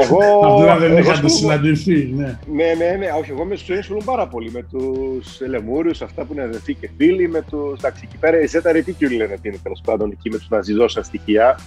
[0.03, 0.19] Εγώ.
[0.47, 2.39] Αυτό δεν είχατε συναντηθεί, ναι.
[2.53, 3.07] Ναι, ναι, ναι.
[3.19, 4.51] Όχι, εγώ με του έσουλουν πάρα πολύ.
[4.51, 7.75] Με τους Λεμούριους, αυτά που είναι αδερφοί και φίλοι, με του.
[7.79, 11.05] Εντάξει, εκεί πέρα η Ζέτα Ρετίκιου λένε ότι είναι τέλος πάντων εκεί με τους Ναζιζόσαν
[11.05, 11.59] στοιχεία.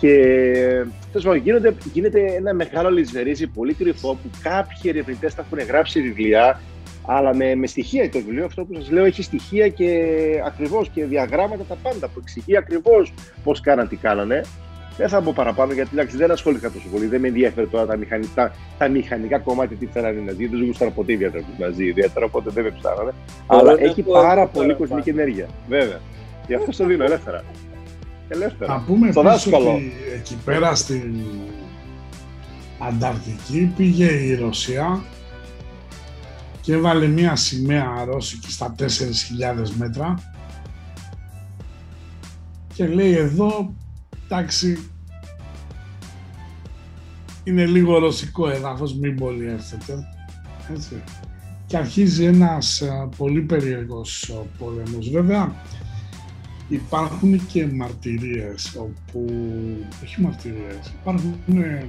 [0.00, 0.12] Και
[1.12, 6.02] τέλος πάντων γίνεται, γίνεται ένα μεγάλο λησβερίζι πολύ κρυφό που κάποιοι ερευνητές τα έχουν γράψει
[6.02, 6.60] βιβλία,
[7.06, 8.10] αλλά με, με στοιχεία.
[8.10, 9.90] Το βιβλίο αυτό που σας λέω έχει στοιχεία και
[10.46, 13.12] ακριβώς και διαγράμματα τα πάντα που εξηγεί ακριβώς
[13.44, 14.40] πώς κάναν, τι κάνανε.
[14.96, 17.06] Δεν θα μπω παραπάνω γιατί εντάξει, δεν ασχολήθηκα τόσο πολύ.
[17.06, 20.46] Δεν με ενδιαφέρει τώρα τα μηχανικά, τα μηχανικά κομμάτια τι θέλανε να ζει.
[20.46, 23.12] Δεν γούσταρα ποτέ ιδιαίτερα τους Ναζί, ιδιαίτερα οπότε δεν με ψάρανε.
[23.46, 25.46] Αλλά έχει πάρα πολύ κοσμική ενέργεια.
[25.68, 26.00] Βέβαια.
[26.46, 27.44] Γι' αυτό στο δίνω ελεύθερα.
[28.28, 28.74] Ελεύθερα.
[28.74, 29.74] Να πούμε Στο επίσης δάσκαλο.
[29.74, 31.14] ότι εκεί πέρα στην
[32.78, 35.02] Ανταρκτική πήγε η Ρωσία
[36.60, 38.84] και έβαλε μία σημαία ρώσικη στα 4.000
[39.78, 40.14] μέτρα
[42.74, 43.74] και λέει εδώ,
[44.24, 44.90] εντάξει,
[47.44, 50.08] είναι λίγο ρωσικό έδαφος, μην πολύ έρθετε.
[50.72, 51.02] Έτσι.
[51.66, 55.10] Και αρχίζει ένας ε, πολύ περίεργος ε, πόλεμος.
[55.10, 55.52] Βέβαια,
[56.68, 59.26] υπάρχουν και μαρτυρίες όπου,
[60.02, 61.86] όχι μαρτυρίες, υπάρχουν ε,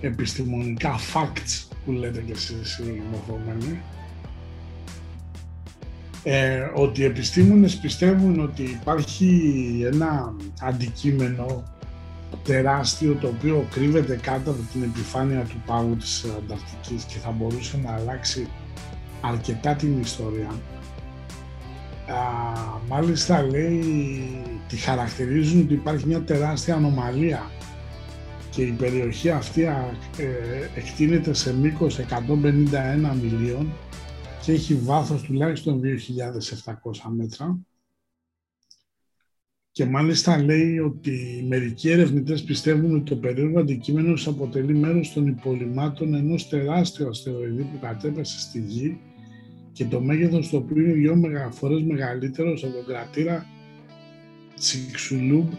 [0.00, 3.80] επιστημονικά facts που λέτε και εσείς οι μορφωμένοι
[6.22, 9.50] ε, ότι οι επιστήμονες πιστεύουν ότι υπάρχει
[9.92, 11.62] ένα αντικείμενο
[12.44, 17.80] τεράστιο το οποίο κρύβεται κάτω από την επιφάνεια του πάγου της Ανταρκτικής και θα μπορούσε
[17.84, 18.48] να αλλάξει
[19.20, 20.50] αρκετά την ιστορία.
[22.06, 23.82] Α, μάλιστα λέει,
[24.68, 27.50] τη χαρακτηρίζουν ότι υπάρχει μια τεράστια ανομαλία
[28.50, 33.72] και η περιοχή αυτή α, ε, εκτείνεται σε μήκος 151 μιλίων
[34.42, 36.72] και έχει βάθος τουλάχιστον 2.700
[37.16, 37.58] μέτρα.
[39.70, 46.14] Και μάλιστα λέει ότι μερικοί ερευνητές πιστεύουν ότι το περίεργο αντικείμενο αποτελεί μέρος των υπολοιμάτων
[46.14, 49.00] ενός τεράστιου αστεροειδή που κατέπεσε στη Γη
[49.74, 51.18] και το μέγεθος του οποίου είναι δυο
[51.50, 53.46] φορές μεγαλύτερο από τον κρατήρα
[54.54, 55.52] Τσιξουλούμπ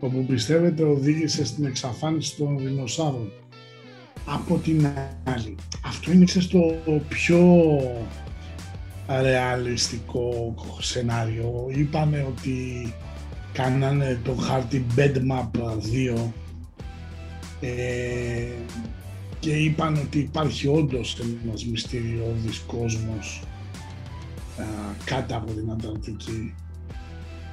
[0.00, 3.32] όπου πιστεύετε οδήγησε στην εξαφάνιση των δεινοσαύρων.
[4.26, 4.86] Από την
[5.24, 6.74] άλλη, αυτό είναι στο
[7.08, 7.64] πιο
[9.20, 11.66] ρεαλιστικό σενάριο.
[11.68, 12.92] Είπαμε ότι
[13.52, 16.30] κάνανε το χάρτη Bedmap 2
[17.60, 18.46] ε,
[19.40, 23.42] και είπαν ότι υπάρχει όντως ένας μυστηριώδης κόσμος
[24.58, 24.64] α,
[25.04, 26.54] κάτω από την Ανταρκτική.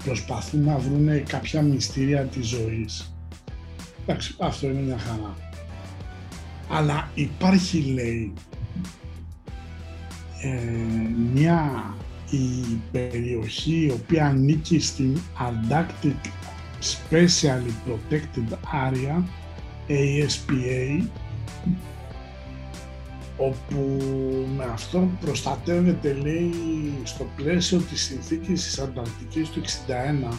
[0.04, 3.16] Προσπαθούν να βρουν κάποια μυστήρια της ζωής.
[4.02, 5.36] Εντάξει, αυτό είναι μια χαρά.
[6.70, 8.34] Αλλά υπάρχει, λέει,
[10.42, 10.50] ε,
[11.34, 11.94] μια
[12.30, 16.30] η περιοχή η οποία ανήκει στην Antarctic
[16.82, 19.24] Specially Protected Area,
[19.88, 21.04] ASPA,
[23.38, 24.00] όπου
[24.56, 26.52] με αυτό προστατεύεται, λέει,
[27.04, 30.34] στο πλαίσιο της συνθήκης της Ανταρκτικής του 61,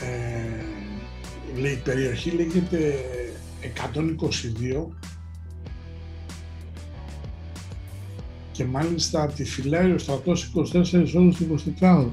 [0.00, 2.94] ε, λέει, η περιοχή λέγεται
[3.60, 4.86] 122
[8.52, 12.06] και μάλιστα τη φυλάει ο στρατός 24 ώρες του 24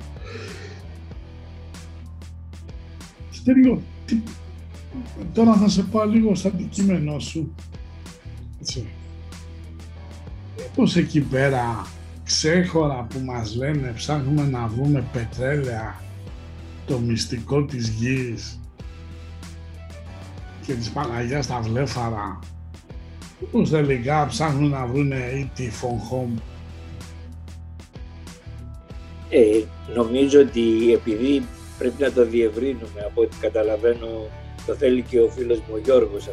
[3.31, 4.21] Στέριο, τι...
[5.33, 7.55] τώρα θα σε πάω λίγο στο αντικείμενό σου.
[8.61, 8.85] Έτσι.
[10.57, 11.87] Μήπως εκεί πέρα
[12.23, 16.01] ξέχωρα που μας λένε ψάχνουμε να βρούμε πετρέλαια
[16.85, 18.59] το μυστικό της γης
[20.65, 22.39] και της Παναγιάς στα βλέφαρα
[23.39, 26.41] Μήπως τελικά ψάχνουν να βρουν ή τη Home.
[29.29, 29.63] Ε,
[29.95, 31.43] νομίζω ότι επειδή
[31.77, 34.07] πρέπει να το διευρύνουμε από ό,τι καταλαβαίνω
[34.67, 36.31] το θέλει και ο φίλος μου ο Γιώργος ε,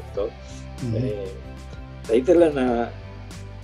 [2.02, 2.92] θα ήθελα να,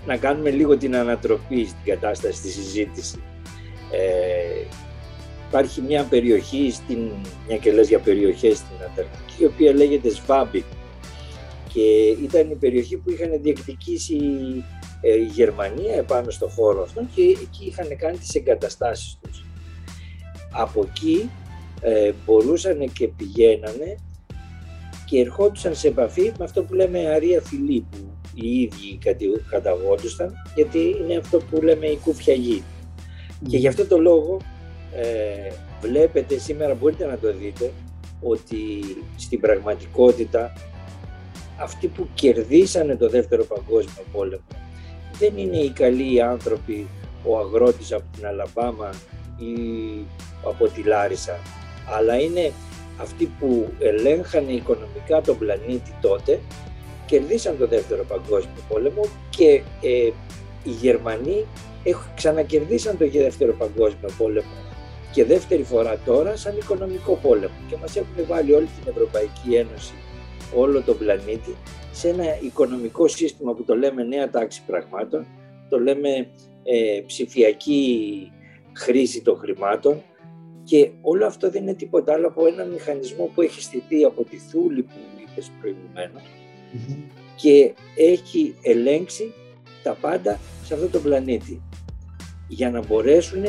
[0.06, 3.22] να κάνουμε λίγο την ανατροπή στην κατάσταση στη συζήτηση.
[3.92, 4.66] Ε,
[5.48, 6.98] υπάρχει μια περιοχή, στην,
[7.46, 10.64] μια και λες για περιοχές στην Ανταρκτική, η οποία λέγεται Σβάμπι
[11.72, 14.18] και ήταν η περιοχή που είχαν διεκδικήσει
[15.00, 19.44] ε, η Γερμανία επάνω στο χώρο αυτόν και εκεί είχαν κάνει τις εγκαταστάσεις τους.
[20.52, 21.30] Από εκεί
[21.80, 23.96] ε, μπορούσαν και πηγαίνανε
[25.10, 27.98] και ερχόντουσαν σε επαφή με αυτό που λέμε αρία φυλή που
[28.34, 28.98] οι ίδιοι
[29.50, 32.62] καταγόντουσαν γιατί είναι αυτό που λέμε η κούφια γη.
[33.48, 34.36] Και γι' αυτό το λόγο
[34.94, 37.72] ε, βλέπετε σήμερα μπορείτε να το δείτε
[38.20, 38.56] ότι
[39.16, 40.52] στην πραγματικότητα
[41.60, 44.42] αυτοί που κερδίσανε το δεύτερο παγκόσμιο πόλεμο
[45.18, 46.86] δεν είναι οι καλοί άνθρωποι,
[47.24, 48.90] ο αγρότης από την Αλαμπάμα
[49.38, 49.54] ή
[50.44, 51.38] από τη Λάρισα,
[51.96, 52.52] αλλά είναι
[53.00, 56.40] αυτοί που ελέγχανε οικονομικά τον πλανήτη τότε,
[57.06, 60.10] κερδίσαν το δεύτερο παγκόσμιο πόλεμο και ε,
[60.64, 61.46] οι Γερμανοί
[62.14, 64.48] ξανακερδίσαν το δεύτερο παγκόσμιο πόλεμο
[65.12, 69.92] και δεύτερη φορά τώρα σαν οικονομικό πόλεμο και μας έχουν βάλει όλη την Ευρωπαϊκή Ένωση
[70.54, 71.56] όλο τον πλανήτη
[71.92, 75.26] σε ένα οικονομικό σύστημα που το λέμε νέα τάξη πραγμάτων,
[75.68, 76.08] το λέμε
[76.62, 78.32] ε, ψηφιακή
[78.72, 80.02] χρήση των χρημάτων
[80.64, 84.36] και όλο αυτό δεν είναι τίποτα άλλο από ένα μηχανισμό που έχει στηθεί από τη
[84.36, 86.22] Θούλη που είπες προηγουμένως
[87.36, 89.32] και έχει ελέγξει
[89.82, 91.62] τα πάντα σε αυτό το πλανήτη
[92.48, 93.42] για να μπορέσουν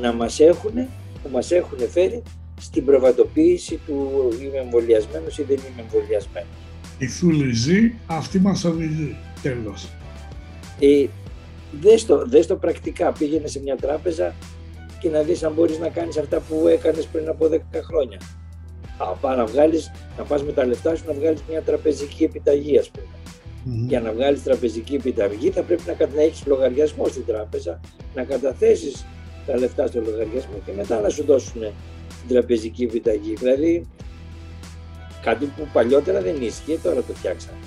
[0.00, 0.88] να μας έχουν
[1.22, 2.22] που μας έχουν φέρει
[2.60, 4.10] στην προβατοποίηση του
[4.42, 6.48] είμαι εμβολιασμένος ή δεν είμαι εμβολιασμένος.
[6.98, 9.16] Η Θούλη ζει, αυτή μας οδηγεί.
[9.42, 9.88] Τέλος.
[10.80, 11.06] Ε,
[11.80, 13.12] δες, το, δες το πρακτικά.
[13.12, 14.34] Πήγαινε σε μια τράπεζα
[15.00, 18.20] και να δεις αν μπορείς να κάνεις αυτά που έκανες πριν από 10 χρόνια.
[19.22, 22.90] Α, να, βγάλεις, να πας με τα λεφτά σου να βγάλεις μια τραπεζική επιταγή, ας
[22.90, 23.06] πούμε.
[23.06, 23.88] Mm-hmm.
[23.88, 27.80] Για να βγάλεις τραπεζική επιταγή θα πρέπει να, να έχεις λογαριασμό στην τράπεζα,
[28.14, 29.06] να καταθέσεις
[29.46, 33.34] τα λεφτά στο λογαριασμό και μετά να σου δώσουν την τραπεζική επιταγή.
[33.34, 33.88] Δηλαδή
[35.22, 37.58] κάτι που παλιότερα δεν ίσχυε, τώρα το φτιάξαμε.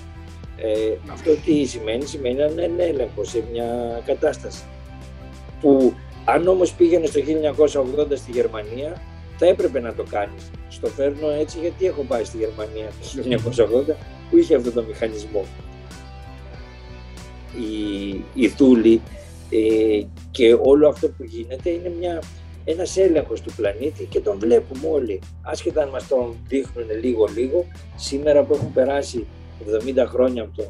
[0.58, 4.64] Ε, αυτό τι σημαίνει, σημαίνει έναν έλεγχο σε μια κατάσταση.
[5.62, 5.94] Που
[6.26, 9.02] αν όμως πήγαινες στο 1980 στη Γερμανία,
[9.38, 10.52] θα έπρεπε να το κάνεις.
[10.70, 13.96] Στο φέρνω έτσι γιατί έχω πάει στη Γερμανία το 1980
[14.30, 15.46] που είχε αυτό το μηχανισμό.
[17.56, 19.02] Η, η Θούλη
[19.50, 22.22] ε, και όλο αυτό που γίνεται είναι μια,
[22.66, 25.20] ένας έλεγχος του πλανήτη και τον βλέπουμε όλοι.
[25.42, 29.26] Άσχετα αν μας τον δείχνουν λίγο-λίγο, σήμερα που έχουν περάσει
[30.04, 30.68] 70 χρόνια από τον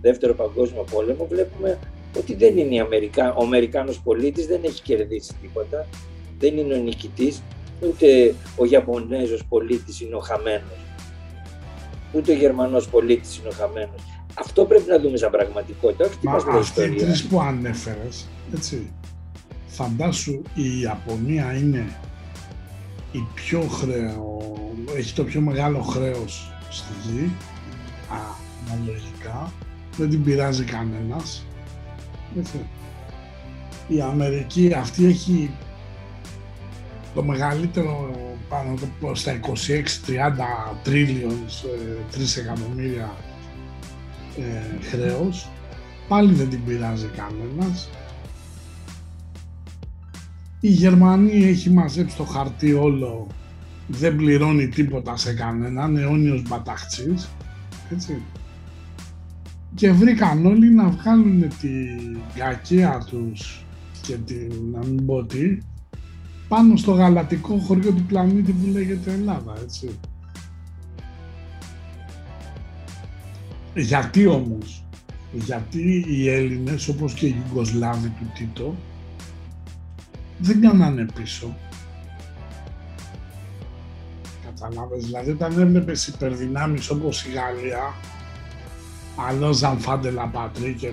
[0.00, 1.78] Δεύτερο Παγκόσμιο Πόλεμο, βλέπουμε
[2.16, 3.34] ότι δεν είναι η Αμερικα...
[3.34, 5.86] ο Αμερικάνος πολίτης, δεν έχει κερδίσει τίποτα,
[6.38, 7.42] δεν είναι ο νικητής,
[7.80, 10.78] ούτε ο Ιαπωνέζος πολίτης είναι ο χαμένος,
[12.12, 14.02] ούτε ο Γερμανός πολίτης είναι ο χαμένος.
[14.34, 18.92] Αυτό πρέπει να δούμε σαν πραγματικότητα, όχι τι μας λέει Αυτοί τρεις που ανέφερες, έτσι,
[19.66, 21.96] φαντάσου η Ιαπωνία είναι
[23.12, 24.56] η πιο χρέο,
[24.96, 27.32] έχει το πιο μεγάλο χρέος στη γη,
[28.72, 29.52] αναλογικά,
[29.96, 31.46] δεν την πειράζει κανένας.
[33.88, 35.50] Η Αμερική αυτή έχει
[37.14, 38.10] το μεγαλύτερο
[38.48, 38.74] πάνω
[39.12, 39.48] στα 26-30
[40.82, 41.38] τρίλιον,
[42.12, 43.14] 3 εκατομμύρια
[44.38, 45.48] ε, χρέος.
[46.08, 47.88] Πάλι δεν την πειράζει κανένας.
[50.60, 53.26] Η Γερμανία έχει μαζέψει το χαρτί όλο,
[53.86, 57.28] δεν πληρώνει τίποτα σε κανέναν, αιώνιος μπαταχτσής,
[57.92, 58.22] έτσι.
[59.74, 63.64] Και βρήκαν όλοι να βγάλουν την κακία τους
[64.02, 65.58] και την, να μην πω τι,
[66.48, 69.98] πάνω στο γαλατικό χωριό του πλανήτη που λέγεται Ελλάδα, έτσι.
[73.74, 74.84] Γιατί όμως,
[75.32, 78.76] γιατί οι Έλληνες όπως και οι Ιουγκοσλάβοι του Τίτο
[80.38, 81.56] δεν κάνανε πίσω.
[84.44, 87.94] Καταλάβες, δηλαδή όταν έβλεπες υπερδυνάμεις όπως η Γαλλία,
[89.18, 90.92] άλλος Ζαμφάντε Λαπατρί και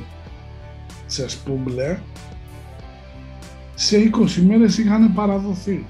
[1.07, 1.99] Τσεσπούμπλε,
[3.75, 5.85] σε 20 μέρες είχαν παραδοθεί.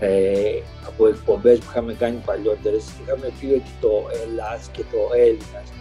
[0.00, 3.90] Ε, από εκπομπές που είχαμε κάνει παλιότερες είχαμε πει ότι το
[4.22, 5.72] Ελλάς και το Έλληνας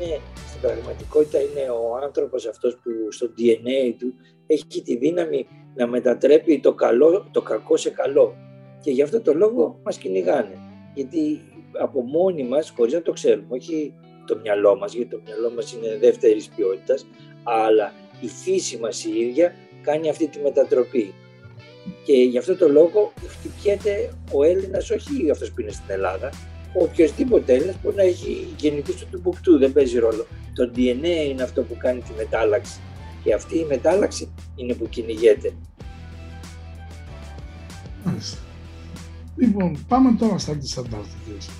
[0.00, 4.14] είναι, στην πραγματικότητα είναι ο άνθρωπος αυτός που στο DNA του
[4.46, 8.34] έχει τη δύναμη να μετατρέπει το, καλό, το κακό σε καλό
[8.80, 11.40] και γι' αυτό το λόγο μας κυνηγάνε γιατί
[11.80, 13.94] από μόνοι μας, χωρίς να το ξέρουμε, όχι
[14.26, 17.06] το μυαλό μας, γιατί το μυαλό μας είναι δεύτερης ποιότητας,
[17.42, 21.14] αλλά η φύση μας η ίδια κάνει αυτή τη μετατροπή.
[22.04, 26.30] Και γι' αυτό το λόγο χτυπιέται ο Έλληνας, όχι αυτός που είναι στην Ελλάδα,
[26.78, 30.26] ο οποιοδήποτε Έλληνας μπορεί να έχει γεννηθεί στο Τουμπουκτού, δεν παίζει ρόλο.
[30.54, 32.80] Το DNA είναι αυτό που κάνει τη μετάλλαξη
[33.24, 35.52] και αυτή η μετάλλαξη είναι που κυνηγέται.
[38.04, 38.38] Μάλιστα.
[39.40, 41.50] Λοιπόν, πάμε τώρα στα της Αντάρτικες.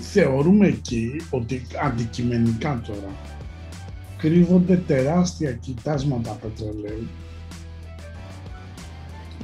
[0.00, 3.16] Θεωρούμε εκεί ότι αντικειμενικά τώρα
[4.18, 7.08] κρύβονται τεράστια κοιτάσματα πετρελαίου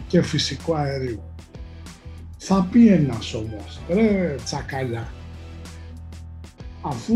[0.09, 1.35] και φυσικό αερίο.
[2.39, 5.13] Θα πει ένας όμως, ρε τσακαλιά,
[6.83, 7.15] αφού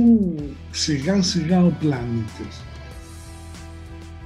[0.71, 2.72] σιγά σιγά ο πλανήτης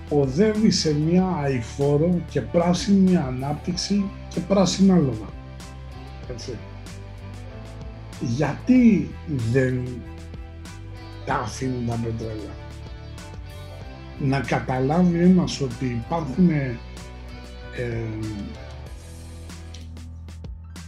[0.09, 5.29] οδεύει σε μια αηφόρο και πράσινη ανάπτυξη και πράσινα λόγα.
[6.31, 6.57] Έτσι.
[8.21, 9.89] Γιατί δεν
[11.25, 12.55] τα αφήνουν τα πετρέλαια.
[14.21, 16.79] Να καταλάβει ένας ότι υπάρχουν ε,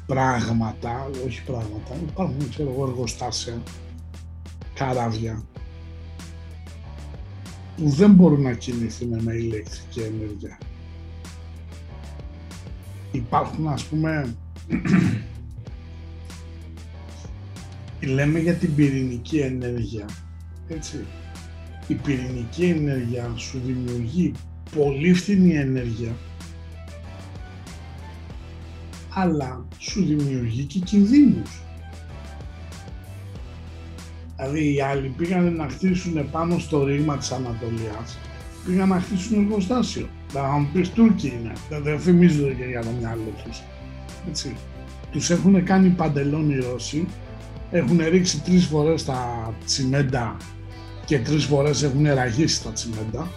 [0.06, 3.62] πράγματα, όχι πράγματα, υπάρχουν ξέρω εγώ εργοστάσια,
[4.74, 5.42] καράβια,
[7.78, 10.58] που δεν μπορούν να κινηθούν με ηλεκτρική ενέργεια.
[13.12, 14.36] Υπάρχουν ας πούμε,
[18.14, 20.08] λέμε για την πυρηνική ενέργεια,
[20.68, 21.04] έτσι.
[21.86, 24.32] Η πυρηνική ενέργεια σου δημιουργεί
[24.76, 26.16] πολύ φθηνή ενέργεια,
[29.08, 31.62] αλλά σου δημιουργεί και κινδύνους.
[34.38, 38.18] Δηλαδή οι άλλοι πήγαν να χτίσουν πάνω στο ρήγμα της Ανατολίας
[38.68, 40.08] πήγαν να χτίσουν εργοστάσιο.
[40.28, 43.50] Θα μου πεις Τούρκοι είναι, δεν, δεν θυμίζονται και για το μυαλό του.
[44.28, 44.56] Έτσι.
[45.10, 47.06] Τους έχουν κάνει παντελόνι οι Ρώσοι,
[47.70, 50.36] έχουν ρίξει τρεις φορές τα τσιμέντα
[51.04, 53.28] και τρεις φορές έχουν ραγίσει τα τσιμέντα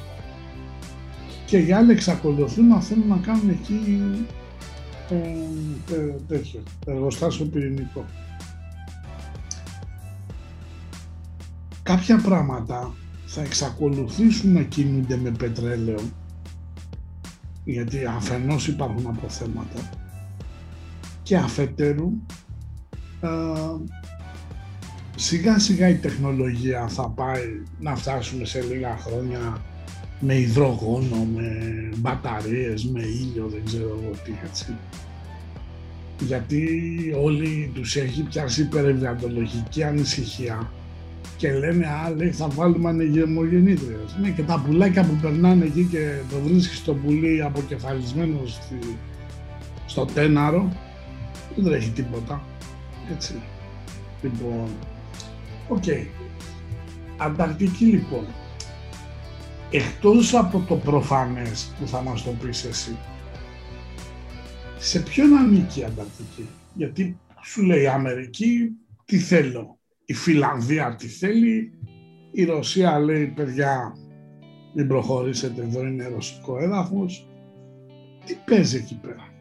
[1.46, 4.02] και οι άλλοι εξακολουθούν να θέλουν να κάνουν εκεί
[5.10, 5.16] ε,
[5.96, 8.06] ε, τέτοιο, εργοστάσιο πυρηνικό.
[11.84, 12.94] Κάποια πράγματα
[13.26, 16.00] θα εξακολουθήσουν να κινούνται με πετρέλαιο
[17.64, 19.90] γιατί αφενός υπάρχουν αποθέματα
[21.24, 22.12] και αφετέρου
[23.22, 23.30] ε,
[25.16, 29.62] σιγά σιγά η τεχνολογία θα πάει να φτάσουμε σε λίγα χρόνια
[30.20, 34.76] με υδρογόνο, με μπαταρίες, με ήλιο, δεν ξέρω εγώ τι έτσι.
[36.20, 36.68] Γιατί
[37.24, 40.72] όλους τους έχει πιάσει υπερπεριβαλλοντολογική ανησυχία
[41.42, 44.16] και λένε «Α, λέει, θα βάλουμε ανεμογεννήτριες».
[44.22, 48.98] Ναι, και τα πουλάκια που περνάνε εκεί και το βρίσκεις το πουλί αποκεφαλισμένο στη,
[49.86, 50.72] στο Ταίναρο,
[51.56, 52.44] δεν τρέχει τίποτα.
[53.12, 53.42] Έτσι.
[54.22, 54.68] Λοιπόν,
[55.68, 55.84] OK.
[55.86, 56.06] Okay.
[57.18, 58.26] Ανταρκτική λοιπόν.
[59.72, 62.98] Εκτός από το προφανές που θα μας το πεις εσύ,
[64.78, 68.70] σε ποιον ανήκει η Ανταρκτική; Γιατί σου λέει η Αμερική
[69.06, 69.80] τι θέλω,
[70.12, 71.74] η Φιλανδία τι θέλει,
[72.32, 73.98] η Ρωσία λέει παιδιά
[74.74, 77.28] μην προχωρήσετε εδώ είναι ρωσικό έδαφος.
[78.26, 79.34] Τι παίζει εκεί πέρα;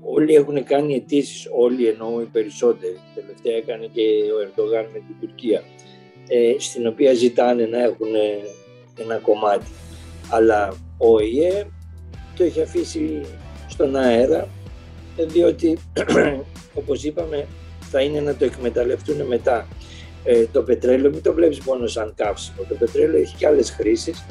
[0.00, 2.96] Όλοι έχουν κάνει αιτήσεις, όλοι εννοώ οι περισσότεροι.
[3.14, 4.02] Τελευταία έκανε και
[4.36, 5.62] ο Ερντογάν με την Τουρκία,
[6.28, 8.14] ε, στην οποία ζητάνε να έχουν
[8.98, 9.70] ένα κομμάτι.
[10.30, 11.66] Αλλά ο ΙΕ
[12.36, 13.20] το έχει αφήσει
[13.68, 14.48] στον αέρα,
[15.16, 15.78] διότι
[16.80, 17.46] όπως είπαμε
[17.90, 19.66] θα είναι να το εκμεταλλευτούν μετά.
[20.24, 22.62] Ε, το πετρέλαιο μην το βλέπεις μόνο σαν καύσιμο.
[22.68, 24.24] Το πετρέλαιο έχει και άλλες χρήσεις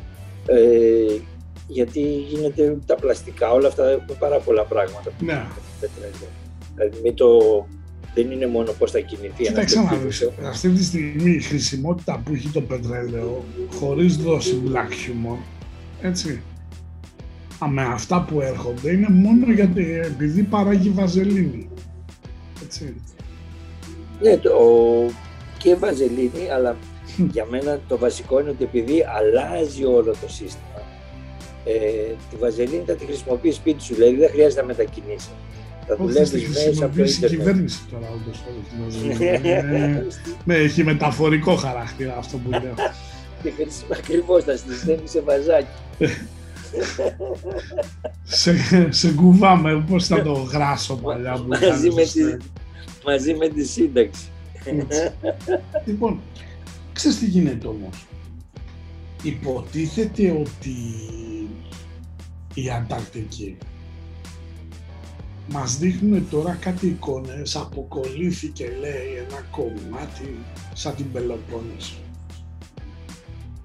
[0.46, 1.20] ε,
[1.68, 5.12] γιατί γίνεται τα πλαστικά, όλα αυτά έχουν πάρα πολλά πράγματα.
[5.20, 5.46] Ναι.
[5.80, 6.30] Πετρέλαιο.
[6.76, 7.28] Δηλαδή το,
[8.14, 9.44] δεν είναι μόνο πώς θα κινηθεί.
[9.44, 13.44] Κοίταξε να δεις, αυτή τη στιγμή η χρησιμότητα που έχει το πετρέλαιο
[13.80, 15.38] χωρίς δόση black humor,
[16.02, 16.42] έτσι,
[17.70, 21.70] με αυτά που έρχονται είναι μόνο γιατί επειδή παράγει βαζελίνη.
[22.64, 22.96] Έτσι.
[24.26, 24.52] Ναι, το,
[25.58, 26.78] και βαζελίνη, αλλά
[27.32, 30.82] για μένα το βασικό είναι ότι επειδή αλλάζει όλο το σύστημα,
[31.66, 35.30] ε, τη βαζελίνη θα τη χρησιμοποιείς σπίτι σου, δηλαδή δεν χρειάζεται να μετακινήσει.
[35.88, 37.32] Θα δουλεύεις μέσα από το ίντερνετ.
[37.32, 38.44] η κυβέρνηση τώρα όντως
[40.46, 42.74] Ναι, έχει μεταφορικό χαρακτήρα αυτό που λέω.
[44.00, 45.68] Ακριβώς, θα στέλνει σε βαζάκι.
[48.24, 48.56] σε,
[48.90, 52.38] σε κουβάμε, πώς θα το γράσω παλιά που μαζί, με τη,
[53.06, 54.30] μαζί με τη σύνταξη.
[55.86, 56.20] λοιπόν,
[56.94, 58.06] ξέρεις τι γίνεται όμως.
[59.24, 60.76] Υποτίθεται ότι
[62.54, 63.58] η Ανταρκτική
[65.48, 70.38] μας δείχνουν τώρα κάτι εικόνες, αποκολλήθηκε λέει ένα κομμάτι
[70.74, 71.96] σαν την Πελοπόννησο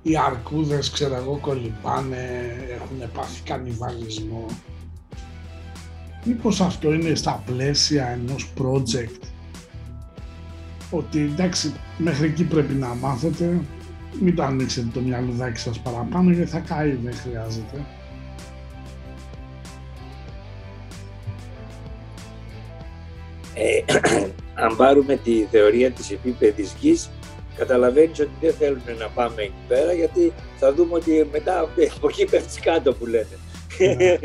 [0.02, 4.46] οι αρκούδες, ξέρω εγώ, κολυμπάνε, έχουν πάθει κανιβαλισμό.
[6.24, 9.20] Μήπως αυτό είναι στα πλαίσια ενός project,
[10.90, 13.60] ότι εντάξει, μέχρι εκεί πρέπει να μάθετε,
[14.20, 17.84] μην το ανοίξετε το μυαλουδάκι σας παραπάνω γιατί θα καεί, δεν χρειάζεται.
[23.54, 23.84] Ε,
[24.64, 27.10] αν πάρουμε τη θεωρία της επίπεδης γης,
[27.56, 32.24] καταλαβαίνεις ότι δεν θέλουν να πάμε εκεί πέρα γιατί θα δούμε ότι μετά από εκεί
[32.24, 33.36] πέφτεις κάτω που λένε.
[33.96, 34.18] Ναι.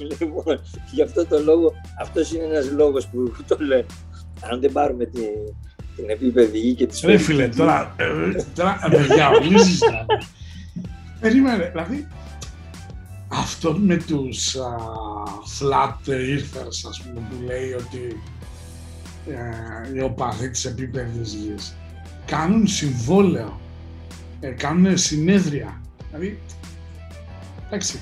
[0.08, 0.60] λοιπόν,
[0.92, 3.86] γι' αυτό το λόγο, αυτός είναι ένας λόγος που το λένε.
[4.50, 5.22] Αν δεν πάρουμε την,
[6.00, 10.26] την επίπεδη γη και τη Ρε φίλε, τώρα, ε, τώρα με διαολίζεις δηλαδή.
[11.20, 12.06] Περίμενε, δηλαδή,
[13.28, 14.76] αυτό με τους α,
[15.58, 18.22] flat earthers, ας πούμε, που λέει ότι
[19.28, 21.76] ε, οι οπαδοί της επίπεδης γης
[22.26, 23.60] κάνουν συμβόλαιο,
[24.40, 25.80] ε, κάνουν συνέδρια.
[26.08, 26.40] Δηλαδή,
[27.66, 28.00] εντάξει,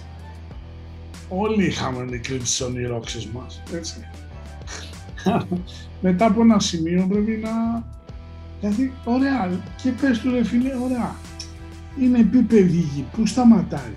[1.29, 4.09] όλοι είχαμε νεκρή τις ονειρόξεις μας, έτσι.
[6.01, 7.85] Μετά από ένα σημείο πρέπει να...
[8.61, 11.15] Δηλαδή, ωραία, και πες του ρε φίλε, ωραία.
[12.01, 13.93] Είναι επίπεδη γη, πού σταματάει;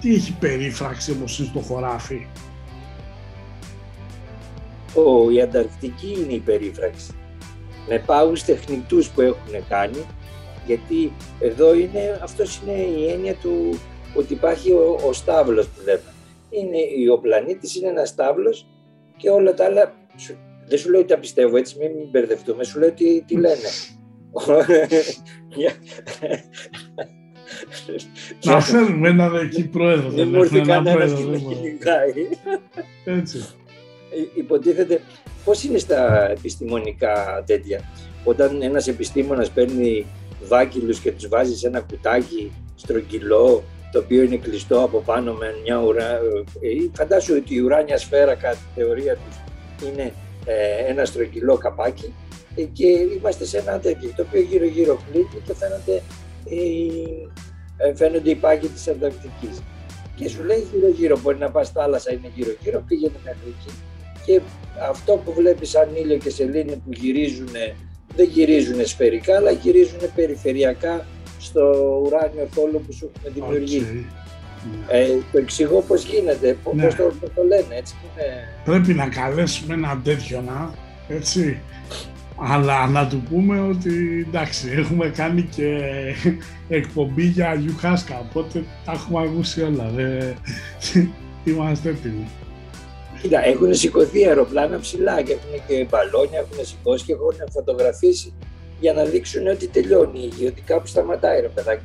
[0.00, 2.26] Τι έχει περίφραξη όπως είναι στο χωράφι.
[4.94, 7.12] Ο, η Ανταρκτική είναι η περίφραξη
[7.88, 10.04] με πάγους τεχνητούς που έχουν κάνει,
[10.66, 13.78] γιατί εδώ είναι, αυτός είναι η έννοια του
[14.14, 16.12] ότι υπάρχει ο, ο στάβλος που λέμε.
[16.50, 18.66] Είναι, ο πλανήτης είναι ένας στάβλος
[19.16, 19.92] και όλα τα άλλα,
[20.68, 23.68] δεν σου λέω ότι τα πιστεύω έτσι, μην μπερδευτούμε, σου λέω τι, τι λένε.
[28.44, 30.10] Να φέρουμε έναν εκεί πρόεδρο.
[30.10, 32.28] Δεν μου έρθει κανένας και με κυνηγάει.
[33.04, 33.38] Έτσι.
[34.10, 35.00] Ε, υποτίθεται
[35.44, 37.80] πώς είναι στα επιστημονικά τέτοια;
[38.24, 40.06] Όταν ένας επιστήμονας παίρνει
[40.42, 43.62] βάκυλους και τους βάζει σε ένα κουτάκι στρογγυλό
[43.92, 46.14] το οποίο είναι κλειστό από πάνω με μια ουρά...
[46.60, 49.36] Ε, φαντάσου ότι η ουράνια σφαίρα κατά τη θεωρία τους
[49.88, 50.12] είναι ε,
[50.88, 52.14] ένα στρογγυλό καπάκι
[52.72, 56.02] και είμαστε σε ένα τέτοιο το οποίο γύρω γύρω κλείνει και φαίνεται,
[57.76, 59.62] ε, φαίνονται οι πάγοι της Ανταρκτικής.
[60.14, 63.72] Και σου λέει γύρω γύρω, μπορεί να πας θάλασσα, είναι γύρω γύρω, πήγαινε μέχρι εκεί
[64.28, 64.40] και
[64.90, 67.48] αυτό που βλέπεις σαν ήλιο και σελήνη που γυρίζουν,
[68.16, 71.06] δεν γυρίζουν σφαιρικά, αλλά γυρίζουν περιφερειακά
[71.38, 71.62] στο
[72.04, 74.06] ουράνιο θόλο που σου έχουμε δημιουργήσει.
[74.88, 76.88] Ε, το εξηγώ πώς γίνεται, πώς, ναι.
[76.88, 78.48] το, το, λένε, έτσι είναι.
[78.64, 80.74] Πρέπει να καλέσουμε ένα τέτοιο να,
[81.08, 81.60] έτσι,
[82.36, 85.78] αλλά να του πούμε ότι εντάξει, έχουμε κάνει και
[86.68, 90.32] εκπομπή για Γιουχάσκα, οπότε τα έχουμε ακούσει όλα, δε,
[91.44, 92.28] είμαστε έτοιμοι.
[93.22, 98.32] Κοίτα, έχουν σηκωθεί αεροπλάνα ψηλά και έχουν και μπαλόνια, έχουν σηκώσει και έχουν φωτογραφίσει
[98.80, 101.84] για να δείξουν ότι τελειώνει η γη, ότι κάπου σταματάει ρε παιδάκι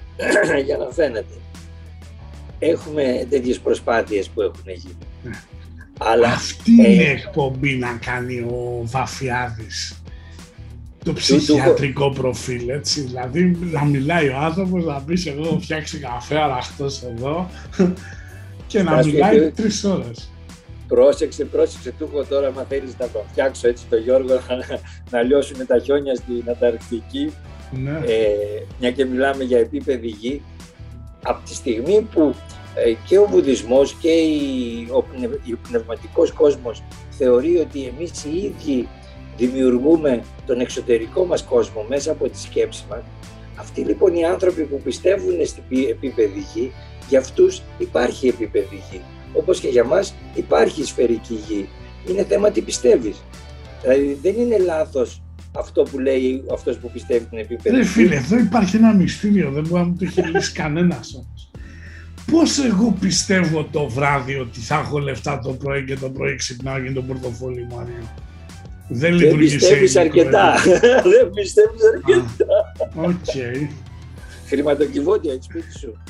[0.66, 1.34] για να φαίνεται.
[2.64, 4.96] Έχουμε τέτοιες προσπάθειες που έχουν γίνει.
[5.22, 5.30] Ναι.
[5.98, 10.02] Αλλά, Αυτή είναι η εκπομπή να κάνει ο Βαφιάδης.
[11.04, 13.00] Το ψυχιατρικό προφίλ, έτσι.
[13.00, 17.50] Δηλαδή να μιλάει ο άνθρωπος, να πει εγώ φτιάξει καφέ αραχτό εδώ
[18.66, 20.30] και να μιλάει τρεις ώρες.
[20.88, 25.22] Πρόσεξε, πρόσεξε, του έχω τώρα, μα θέλεις να το φτιάξω έτσι το Γιώργο, να, να
[25.22, 27.32] λιώσουν τα χιόνια στην Ανταρκτική,
[27.70, 27.90] ναι.
[27.90, 30.42] ε, μια και μιλάμε για επίπεδη γη,
[31.22, 32.34] από τη στιγμή που
[32.74, 34.10] ε, και ο βουδισμός και
[34.90, 38.88] ο, ο πνευματικός κόσμος θεωρεί ότι εμείς οι ίδιοι
[39.36, 43.00] δημιουργούμε τον εξωτερικό μας κόσμο μέσα από τη σκέψη μας,
[43.56, 46.72] αυτοί λοιπόν οι άνθρωποι που πιστεύουν στην επίπεδη γη,
[47.08, 49.00] για αυτούς υπάρχει επίπεδη γη
[49.34, 51.68] όπως και για μας υπάρχει σφαιρική γη.
[52.08, 53.22] Είναι θέμα τι πιστεύεις.
[53.82, 55.22] Δηλαδή δεν είναι λάθος
[55.52, 57.76] αυτό που λέει αυτός που πιστεύει την επίπεδο.
[57.76, 61.50] Ναι φίλε, εδώ υπάρχει ένα μυστήριο, δεν μπορεί να μου το έχει λύσει κανένας όμως.
[62.30, 66.80] Πώς εγώ πιστεύω το βράδυ ότι θα έχω λεφτά το πρωί και το πρωί ξυπνάω
[66.80, 68.14] και το πορτοφόλι μου αριό.
[68.88, 70.54] Δεν λειτουργεί Δεν πιστεύεις αρκετά.
[71.02, 72.72] δεν πιστεύεις αρκετά.
[72.94, 73.60] Οκ.
[74.46, 76.02] Χρηματοκιβώτια, έτσι σπίτι σου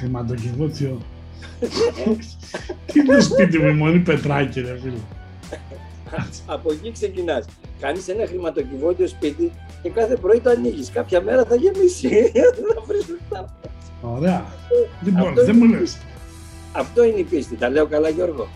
[0.00, 1.00] χρηματοκιβώτιο.
[2.92, 4.98] Τι είναι σπίτι μου, μόνη πετράκι ρε φίλε.
[6.46, 7.44] Από εκεί ξεκινάς.
[7.80, 9.52] Κάνεις ένα χρηματοκιβώτιο σπίτι
[9.82, 10.90] και κάθε πρωί το ανοίγεις.
[10.90, 12.08] Κάποια μέρα θα γεμίσει.
[12.74, 13.54] θα βρεις λεφτά.
[14.02, 14.44] Ωραία.
[15.04, 15.98] Λοιπόν, δεν μου λες.
[16.72, 17.56] Αυτό είναι η πίστη.
[17.56, 18.48] Τα λέω καλά, Γιώργο;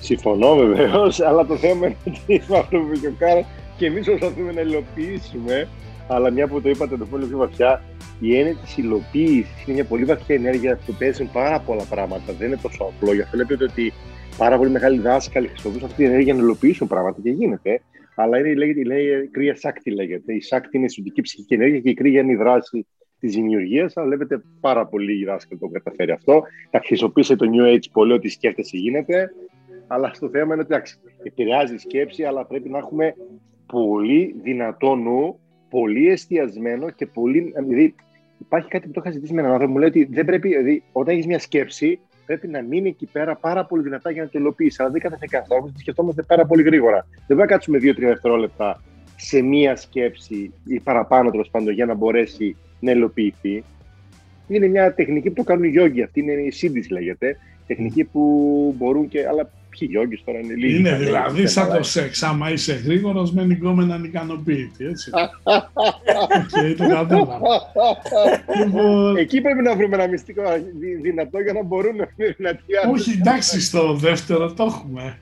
[0.00, 4.52] Συμφωνώ βεβαίως, αλλά το θέμα είναι ότι αυτό που είπε ο Κάρα και εμείς προσπαθούμε
[4.52, 5.68] να υλοποιήσουμε.
[6.08, 7.82] Αλλά μια που το είπατε το πολύ πιο βαθιά,
[8.20, 12.32] η έννοια της υλοποίησης είναι μια πολύ βαθιά ενέργεια που παίζουν πάρα πολλά πράγματα.
[12.38, 13.14] Δεν είναι τόσο απλό.
[13.14, 13.92] Γι' αυτό λέτε ότι
[14.36, 17.80] πάρα πολύ μεγάλοι δάσκαλοι χρησιμοποιούν αυτή την ενέργεια να υλοποιήσουν πράγματα και γίνεται.
[18.14, 20.34] Αλλά είναι, λέγεται, η κρύα σάκτη λέγεται.
[20.34, 22.86] Η σάκτη είναι η σωτική ψυχική ενέργεια και η κρύα είναι η δράση
[23.20, 23.96] της δημιουργίας.
[23.96, 26.42] Αλλά βλέπετε πάρα πολύ λίγοι δάσκαλοι το καταφέρει αυτό.
[26.70, 29.34] Θα χρησιμοποιήσει το New Age πολύ ότι σκέφτεσαι γίνεται.
[29.86, 33.14] Αλλά στο θέμα είναι ότι επηρεάζει η σκέψη, αλλά πρέπει να έχουμε
[33.66, 37.54] πολύ δυνατό νου πολύ εστιασμένο και πολύ.
[37.56, 37.94] Δηλαδή,
[38.38, 40.82] υπάρχει κάτι που το είχα ζητήσει με έναν άνθρωπο, μου λέει ότι δεν πρέπει, δηλαδή,
[40.92, 44.38] όταν έχεις μια σκέψη, πρέπει να μείνει εκεί πέρα πάρα πολύ δυνατά για να το
[44.38, 44.76] υλοποιήσει.
[44.82, 47.06] Αλλά δεν κάθε κάθε άνθρωπο, σκεφτόμαστε πάρα πολύ γρήγορα.
[47.14, 48.82] Δεν πρέπει να κάτσουμε 2-3 δευτερόλεπτα
[49.16, 53.64] σε μία σκέψη ή παραπάνω τέλος πάντων για να μπορέσει να υλοποιηθεί.
[54.48, 56.02] Είναι μια τεχνική που το κάνουν οι γιόγκοι.
[56.02, 57.36] Αυτή είναι η σύνδεση, λέγεται.
[57.66, 59.26] Τεχνική που μπορούν και.
[59.26, 60.78] Αλλά ποιοι γιόγκι τώρα είναι λίγοι.
[60.78, 62.22] Είναι δηλαδή σαν το σεξ.
[62.22, 64.84] Άμα είσαι γρήγορος, με γκόμενα ανικανοποίητη.
[64.84, 65.10] Έτσι.
[66.38, 67.40] Οκ, το κατάλαβα.
[68.64, 70.42] Λοιπόν, Εκεί πρέπει να βρούμε ένα μυστικό
[71.02, 72.62] δυνατό για να μπορούν να είναι δυνατοί
[72.92, 75.18] Όχι, εντάξει, στο δεύτερο το έχουμε.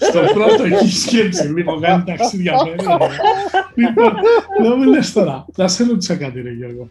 [0.00, 2.98] Στο πρώτο έχει σκέψη, λίγο κάνει ταξίδια περίεργα.
[3.74, 4.12] Λοιπόν,
[4.62, 6.88] δεν μου λες τώρα, θα σε ρωτήσω κάτι ρε Γιώργο.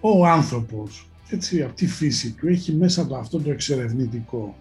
[0.00, 4.56] Ο άνθρωπος έτσι, από τη φύση του, έχει μέσα του αυτό το εξερευνητικό.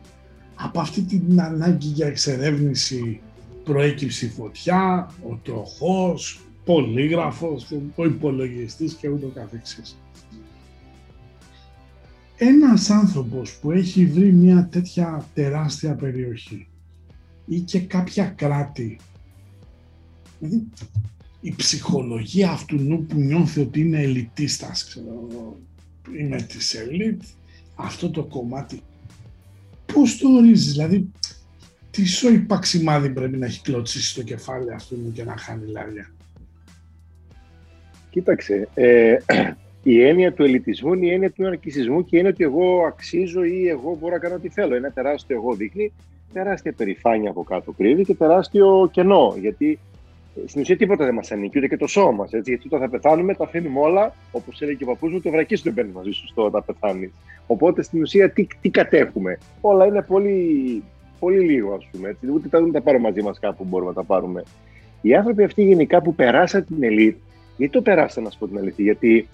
[0.56, 3.22] Από αυτή την ανάγκη για εξερεύνηση
[3.64, 9.98] προέκυψε η φωτιά, ο τροχός, πολύγραφος, ο υπολογιστής και ούτω καθεξής.
[12.38, 16.68] Ένας άνθρωπος που έχει βρει μια τέτοια τεράστια περιοχή
[17.46, 19.00] ή και κάποια κράτη,
[20.40, 20.68] δηλαδή
[21.42, 25.28] η ψυχολογία αυτού νου που νιώθει ότι είναι ελιτίστας, ξέρω,
[26.18, 27.22] είμαι της ελίτ,
[27.76, 28.82] αυτό το κομμάτι,
[29.94, 31.12] πώς το ορίζεις, δηλαδή
[31.92, 36.12] τι σοϊ παξιμάδι πρέπει να έχει κλωτσίσει στο κεφάλι αυτού μου και να χάνει λάρια.
[38.10, 39.18] Κοίταξε, ε,
[39.84, 43.68] η έννοια του ελιτισμού είναι η έννοια του αναρκησισμού και είναι ότι εγώ αξίζω ή
[43.68, 44.76] εγώ μπορώ να κάνω ό,τι θέλω.
[44.76, 45.94] Ένα τεράστιο εγώ δείχνει
[46.34, 49.36] τεράστια περηφάνεια από κάτω κρύβει και τεράστιο κενό.
[49.40, 49.93] Γιατί ε,
[50.46, 52.30] στην ουσία τίποτα δεν μας ανήκει, ούτε και το σώμα μας.
[52.30, 55.56] Γιατί όταν θα πεθάνουμε, τα αφήνουμε όλα, όπως έλεγε και ο παππούς μου, το βρακί
[55.56, 57.12] σου δεν παίρνει μαζί σου στο όταν πεθάνεις.
[57.48, 59.38] Οπότε στην ουσία τι, τι κατέχουμε.
[59.62, 60.84] Όλα είναι πολύ,
[61.20, 62.10] πολύ λίγο, ας πούμε.
[62.10, 62.32] Έτσι.
[62.32, 64.44] Ούτε τα, τα πάρουμε μαζί μας κάπου μπορούμε να τα πάρουμε.
[65.02, 67.18] Οι άνθρωποι αυτοί γενικά που περάσαν την ελίτ,
[67.58, 69.28] γιατί το περάσαν, να σου πω την αλήθεια, γιατί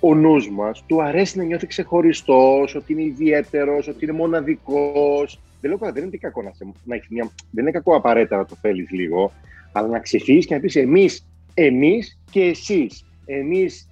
[0.00, 5.40] ο νους μας του αρέσει να νιώθει ξεχωριστός, ότι είναι ιδιαίτερος, ότι είναι μοναδικός.
[5.60, 7.30] Δεν λέω δεν είναι κακό να, σε, να έχεις μια.
[7.50, 9.32] Δεν είναι κακό απαραίτητα να το θέλεις λίγο,
[9.76, 13.04] αλλά να ξεφύγεις και να πεις εμείς, εμείς και εσείς.
[13.26, 13.88] Εμείς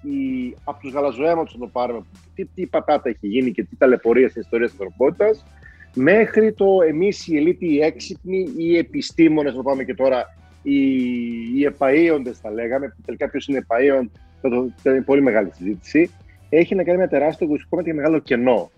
[0.65, 2.05] από τους γαλαζοαίματου να το πάρουμε,
[2.35, 5.45] τι, τι πατάτα έχει γίνει και τι ταλαιπωρία στην ιστορία της ανθρωπότητας,
[5.95, 10.79] μέχρι το εμείς οι ελίτοι, οι έξυπνοι, οι επιστήμονες, να πάμε και τώρα, οι,
[11.57, 12.97] οι επαείοντε, θα λέγαμε.
[13.05, 14.11] Τελικά, ποιος είναι επαείον,
[14.77, 16.11] θα είναι πολύ μεγάλη συζήτηση.
[16.49, 18.71] Έχει να κάνει με τεράστιο εγωιστικό και μεγάλο κενό.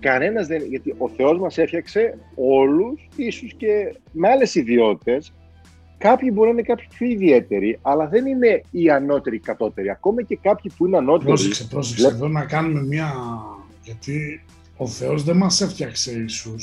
[0.00, 0.62] Κανένας δεν.
[0.62, 5.32] Γιατί ο Θεός μας έφτιαξε όλους, ίσως και με άλλες ιδιότητες.
[6.00, 9.90] Κάποιοι μπορεί να είναι κάποιοι πιο ιδιαίτεροι, αλλά δεν είναι οι ανώτεροι οι κατώτεροι.
[9.90, 11.26] Ακόμα και κάποιοι που είναι ανώτεροι.
[11.26, 12.06] Πρόσεξε, πρόσεξε.
[12.06, 13.12] Εδώ να κάνουμε μια.
[13.82, 14.44] Γιατί
[14.76, 16.54] ο Θεός δεν μας έφτιαξε ίσου.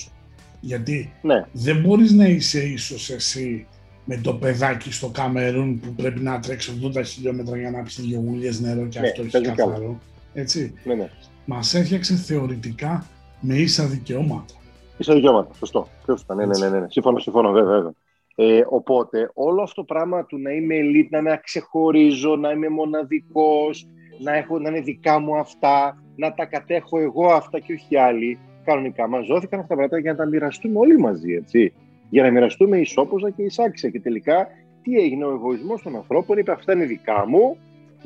[0.59, 1.45] Γιατί ναι.
[1.51, 3.67] δεν μπορείς να είσαι ίσως εσύ
[4.05, 8.19] με το παιδάκι στο Καμερούν που πρέπει να τρέξει 80 χιλιόμετρα για να πιει δύο
[8.19, 9.99] γουλιές νερό και ναι, αυτό έχει καθαρό.
[10.33, 10.73] Έτσι.
[10.83, 11.09] Ναι, ναι.
[11.45, 13.05] Μας έφτιαξε θεωρητικά
[13.39, 14.53] με ίσα δικαιώματα.
[14.97, 15.88] Ίσα δικαιώματα, σωστό.
[16.05, 16.33] Σωστό.
[16.33, 16.88] Ναι, ναι, ναι, ναι, ναι.
[16.89, 17.75] Συμφωνώ, συμφωνώ, βέβαια.
[17.75, 17.91] βέβαια.
[18.39, 22.69] Ε, οπότε, όλο αυτό το πράγμα του να είμαι elite, να με ξεχωρίζω, να είμαι
[22.69, 23.88] μοναδικός,
[24.19, 28.39] να, έχω, να είναι δικά μου αυτά, να τα κατέχω εγώ αυτά και όχι άλλοι,
[28.63, 31.73] κανονικά μας δόθηκαν αυτά τα πράγματα για να τα μοιραστούμε όλοι μαζί, έτσι
[32.09, 33.89] για να μοιραστούμε ισόποζα και εισάξια.
[33.89, 34.47] Και τελικά
[34.81, 37.57] τι έγινε, ο εγωισμός των ανθρώπων είπε αυτά είναι δικά μου.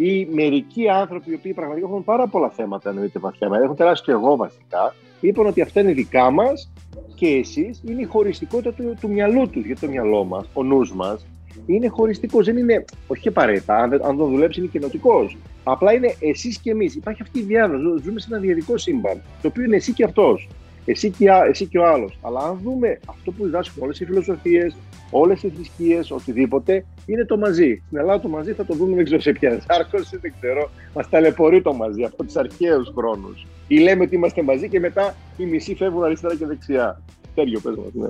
[0.03, 4.35] Οι μερικοί άνθρωποι, οι οποίοι πραγματικά έχουν πάρα πολλά θέματα, εννοείται βαθιά, έχουν τεράστιο εγώ
[4.35, 6.71] βασικά, είπαν ότι αυτά είναι δικά μας
[7.15, 9.65] και εσείς είναι η χωριστικότητα του, του μυαλού τους.
[9.65, 11.25] Γιατί το μυαλό μας, ο νους μας,
[11.65, 12.45] είναι χωριστικός.
[12.45, 15.37] Δεν είναι, όχι και απαραίτητα, αν, αν δεν δουλέψει είναι κοινοτικός.
[15.63, 16.95] Απλά είναι εσείς και εμείς.
[16.95, 18.03] Υπάρχει αυτή η διάδοση.
[18.03, 20.47] Ζούμε σε ένα διαδικό σύμπαν, το οποίο είναι εσύ και αυτός
[20.91, 22.17] εσύ και, εσύ και ο άλλος.
[22.21, 24.75] Αλλά αν δούμε αυτό που διδάσκουν όλες οι φιλοσοφίες,
[25.11, 27.81] όλες οι θρησκείες, οτιδήποτε, είναι το μαζί.
[27.85, 30.69] Στην Ελλάδα το μαζί θα το δούμε, δεν ξέρω σε ποια σάρκωση, δεν ξέρω.
[30.93, 33.45] Μας ταλαιπωρεί το μαζί από τους αρχαίους χρόνους.
[33.67, 37.01] Ή λέμε ότι είμαστε μαζί και μετά οι μισοί φεύγουν αριστερά και δεξιά.
[37.35, 38.09] Τέριο, πες μας, ναι.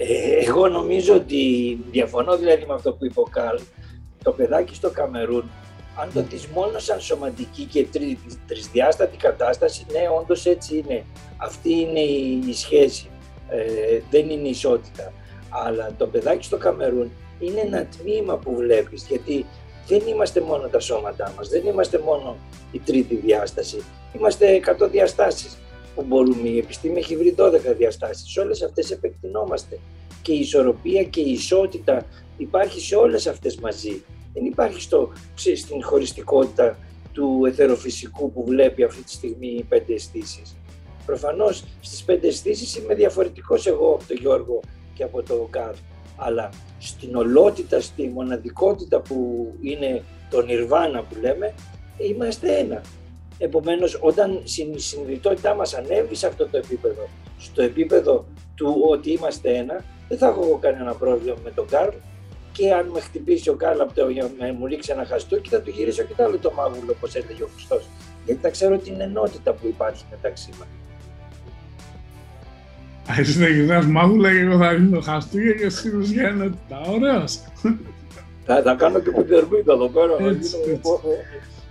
[0.00, 3.58] Ε, εγώ νομίζω ότι διαφωνώ δηλαδή με αυτό που είπε ο Καλ.
[4.22, 5.44] Το παιδάκι στο Καμερούν
[6.00, 11.04] αν το δεις μόνο σαν σωματική και τρι, τρισδιάστατη κατάσταση, ναι, όντως έτσι είναι.
[11.36, 13.10] Αυτή είναι η, σχέση.
[13.48, 15.12] Ε, δεν είναι ισότητα.
[15.48, 19.46] Αλλά το παιδάκι στο Καμερούν είναι ένα τμήμα που βλέπεις, γιατί
[19.86, 22.36] δεν είμαστε μόνο τα σώματά μας, δεν είμαστε μόνο
[22.72, 23.82] η τρίτη διάσταση.
[24.16, 25.58] Είμαστε 100 διαστάσεις
[25.94, 26.48] που μπορούμε.
[26.48, 28.32] Η επιστήμη έχει βρει 12 διαστάσεις.
[28.32, 29.78] Σε όλες αυτές επεκτηνόμαστε.
[30.22, 34.02] Και η ισορροπία και η ισότητα υπάρχει σε όλες αυτές μαζί
[34.38, 36.78] δεν υπάρχει στο, στην χωριστικότητα
[37.12, 40.56] του εθεροφυσικού που βλέπει αυτή τη στιγμή οι πέντε αισθήσεις.
[41.06, 44.60] Προφανώς στις πέντε αισθήσεις είμαι διαφορετικός εγώ από τον Γιώργο
[44.94, 45.74] και από τον Καρ.
[46.16, 51.54] Αλλά στην ολότητα, στη μοναδικότητα που είναι το νιρβάνα που λέμε,
[51.98, 52.82] είμαστε ένα.
[53.38, 54.42] Επομένως, όταν
[54.74, 57.08] η συνειδητότητά μας ανέβει σε αυτό το επίπεδο,
[57.38, 61.96] στο επίπεδο του ότι είμαστε ένα, δεν θα έχω κανένα πρόβλημα με τον Καρλ,
[62.58, 66.02] και αν με χτυπήσει ο Κάλαπτο για να μου ρίξει ένα χαστούκι, θα του γυρίσω
[66.02, 67.88] και το άλλο το μάγουλο, όπως έλεγε ο Χριστός.
[68.26, 70.68] Γιατί θα ξέρω την ενότητα που υπάρχει μεταξύ μας.
[73.18, 76.80] Εσύ θα γυρνάς μάγουλα και εγώ θα ρίχνω χαστούκια και εσύ για ενότητα.
[76.88, 77.40] Ωραίος.
[78.44, 80.30] Θα, θα κάνω και κουμπερμίδα εδώ πέρα.
[80.30, 80.92] Έτσι, έτσι.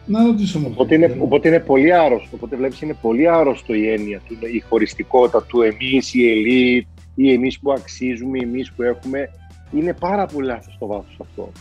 [0.05, 0.73] Να ρωτήσω μόνο.
[0.73, 2.29] Οπότε είναι, οπότε είναι πολύ άρρωστο.
[2.35, 7.33] Οπότε βλέπεις είναι πολύ άρρωστο η έννοια του, η χωριστικότητα του εμείς, η ελίτ, ή
[7.33, 9.29] εμείς που αξίζουμε, εμείς που έχουμε
[9.71, 11.51] είναι πάρα πολύ λάθος στο βάθος αυτό.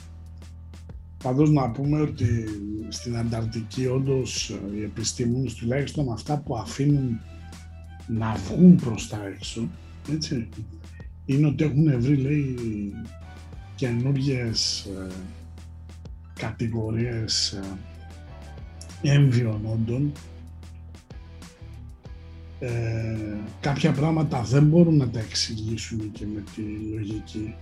[1.23, 2.45] Πάντως να πούμε ότι
[2.89, 7.21] στην Ανταρκτική όντως οι επιστήμονες τουλάχιστον αυτά που αφήνουν
[8.07, 9.69] να βγουν προς τα έξω,
[10.13, 10.49] έτσι,
[11.25, 12.55] είναι ότι έχουν βρει, λέει,
[13.75, 15.07] καινούργιες ε,
[16.35, 20.13] κατηγορίες ε, έμβιων όντων.
[22.59, 23.17] Ε,
[23.61, 26.63] κάποια πράγματα δεν μπορούν να τα εξηγήσουν και με τη
[26.95, 27.55] λογική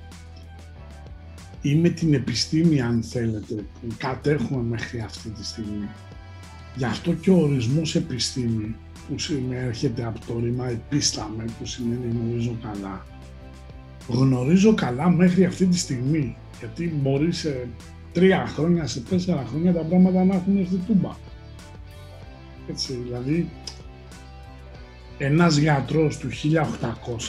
[1.65, 5.89] ή με την επιστήμη αν θέλετε που κατέχουμε μέχρι αυτή τη στιγμή.
[6.77, 8.77] Γι' αυτό και ο ορισμός επιστήμη
[9.09, 9.15] που
[9.51, 13.05] έρχεται από το ρήμα επίσταμε που σημαίνει γνωρίζω καλά
[14.09, 16.37] γνωρίζω καλά μέχρι αυτή τη στιγμή.
[16.59, 17.69] Γιατί μπορεί σε
[18.12, 21.17] τρία χρόνια, σε τέσσερα χρόνια τα πράγματα να έχουν έρθει τούμπα.
[22.69, 23.49] Έτσι, δηλαδή,
[25.19, 26.29] ένας γιατρός του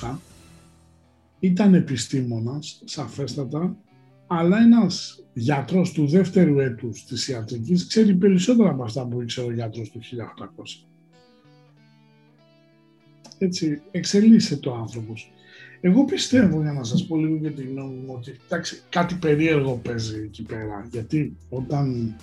[0.02, 0.20] 1800
[1.40, 3.76] ήταν επιστήμονας, σαφέστατα,
[4.28, 9.52] αλλά ένας γιατρός του δεύτερου έτους της ιατρικής ξέρει περισσότερα από αυτά που ήξερε ο
[9.52, 10.86] γιατρός του 1800.
[13.38, 15.32] Έτσι, εξελίσσεται ο άνθρωπος.
[15.82, 19.76] Εγώ πιστεύω, για να σας πω λίγο για τη γνώμη μου, ότι εντάξει, κάτι περίεργο
[19.84, 20.88] παίζει εκεί πέρα.
[20.92, 22.16] Γιατί όταν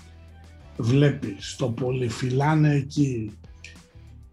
[0.77, 3.33] βλέπεις το πολυφυλάνε εκεί,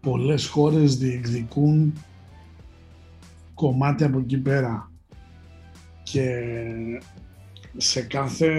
[0.00, 1.92] πολλές χώρες διεκδικούν
[3.54, 4.92] κομμάτι από εκεί πέρα
[6.02, 6.44] και
[7.76, 8.50] σε κάθε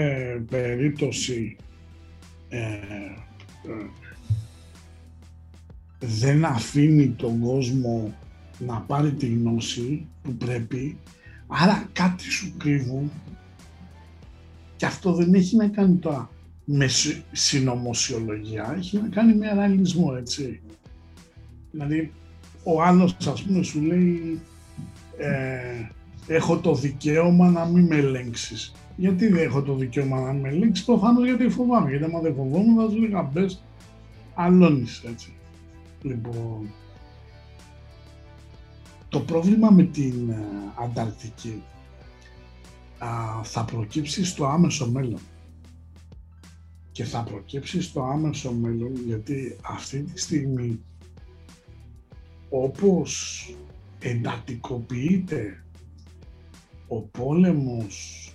[0.50, 1.56] περίπτωση
[2.48, 3.86] ε, ε,
[5.98, 8.14] δεν αφήνει τον κόσμο
[8.58, 10.98] να πάρει τη γνώση που πρέπει,
[11.46, 13.10] άρα κάτι σου κρύβουν
[14.76, 16.30] και αυτό δεν έχει να κάνει τώρα
[16.64, 16.86] με
[17.32, 20.60] συνωμοσιολογία, έχει να κάνει με αναλυσμό, έτσι.
[21.70, 22.12] Δηλαδή,
[22.62, 24.40] ο άλλος, ας πούμε, σου λέει
[25.16, 25.86] ε,
[26.26, 28.72] έχω το δικαίωμα να μην με ελέγξεις.
[29.02, 31.90] Γιατί δεν έχω το δικαίωμα να με ελέγξει, προφανώς γιατί φοβάμαι.
[31.90, 33.62] Γιατί άμα δεν φοβόμουν, θα σου λέγα μπες,
[34.34, 35.32] αλώνεις έτσι.
[36.02, 36.72] Λοιπόν,
[39.08, 40.44] το πρόβλημα με την ε,
[40.82, 41.62] Ανταρκτική
[43.42, 45.20] θα προκύψει στο άμεσο μέλλον.
[46.92, 50.80] Και θα προκύψει στο άμεσο μέλλον γιατί αυτή τη στιγμή
[52.48, 53.46] όπως
[53.98, 55.64] εντατικοποιείται
[56.88, 58.26] ο πόλεμος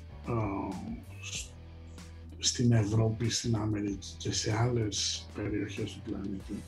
[2.40, 6.64] στην Ευρώπη, στην Αμερική και σε άλλες περιοχές του πλανήτη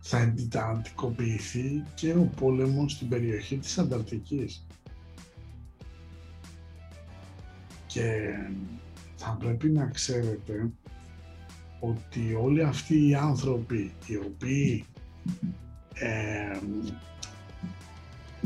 [0.00, 4.66] θα εντατικοποιηθεί και ο πόλεμος στην περιοχή της Ανταρκτικής.
[7.86, 8.32] Και
[9.16, 10.70] θα πρέπει να ξέρετε
[11.80, 14.84] ότι όλοι αυτοί οι άνθρωποι οι οποίοι
[15.94, 16.58] ε,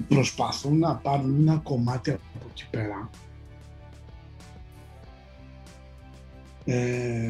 [0.09, 3.11] προσπαθούν να πάρουν ένα κομμάτι από εκεί πέρα
[6.65, 7.29] ε,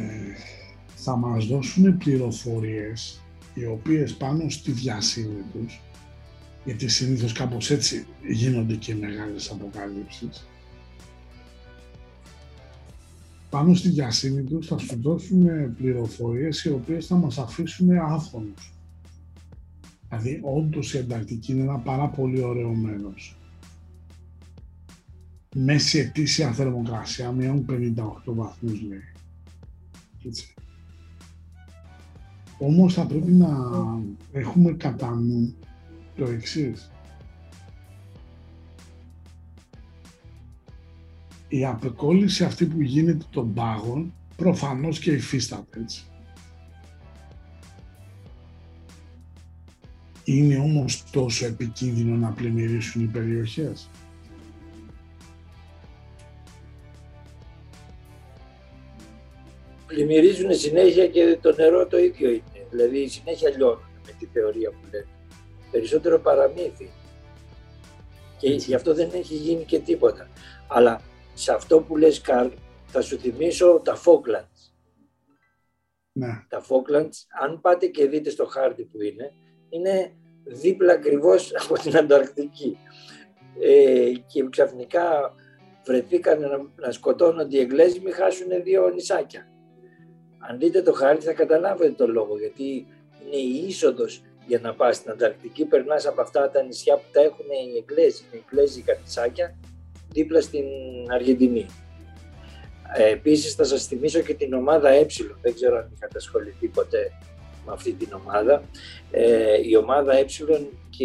[0.94, 3.22] θα μας δώσουν πληροφορίες
[3.54, 5.80] οι οποίες πάνω στη διασύνη τους
[6.64, 10.46] γιατί συνήθως κάπως έτσι γίνονται και μεγάλες αποκαλύψεις
[13.54, 18.72] πάνω στη διασύνη τους θα σου δώσουν πληροφορίες οι οποίες θα μας αφήσουν άφθονους.
[20.08, 23.36] Δηλαδή, όντως η Ανταρκτική είναι ένα πάρα πολύ ωραίο μέρος.
[25.54, 29.13] Μέση ετήσια θερμοκρασία μείον 58 βαθμούς λέει.
[30.26, 30.54] Έτσι.
[32.58, 33.48] Όμως θα πρέπει να
[34.32, 35.54] έχουμε κατά νου
[36.16, 36.90] το εξής.
[41.48, 46.04] Η απεκόλληση αυτή που γίνεται των πάγων προφανώς και υφίσταται έτσι.
[50.24, 53.90] Είναι όμως τόσο επικίνδυνο να πλημμυρίσουν οι περιοχές.
[59.94, 62.66] Πλημμυρίζουν συνέχεια και το νερό το ίδιο είναι.
[62.70, 65.06] Δηλαδή συνέχεια λιώνουν με τη θεωρία που λένε.
[65.70, 66.90] Περισσότερο παραμύθι.
[68.38, 70.28] Και γι' αυτό δεν έχει γίνει και τίποτα.
[70.68, 71.00] Αλλά
[71.34, 72.48] σε αυτό που λες Καρλ
[72.86, 74.72] θα σου θυμίσω τα Falklands.
[76.12, 76.44] Ναι.
[76.48, 79.32] Τα Falklands, αν πάτε και δείτε στο χάρτη που είναι,
[79.68, 80.12] είναι
[80.44, 82.78] δίπλα ακριβώς από την Ανταρκτική.
[83.60, 85.34] Ε, και ξαφνικά
[85.86, 89.48] βρεθήκαν να, να σκοτώνονται οι Εγγλέζοι μη χάσουν δύο νησάκια.
[90.48, 92.86] Αν δείτε το χάρτη θα καταλάβετε το λόγο γιατί
[93.24, 97.20] είναι η είσοδος για να πας στην Ανταρκτική περνάς από αυτά τα νησιά που τα
[97.20, 99.56] έχουν οι Εγγλέζοι, οι Εγγλέζικα νησάκια
[100.10, 100.64] δίπλα στην
[101.08, 101.66] Αργεντινή.
[102.96, 107.12] Ε, επίσης θα σας θυμίσω και την ομάδα Ε, δεν ξέρω αν είχατε ασχοληθεί ποτέ
[107.66, 108.62] με αυτή την ομάδα.
[109.10, 111.04] Ε, η ομάδα Ε και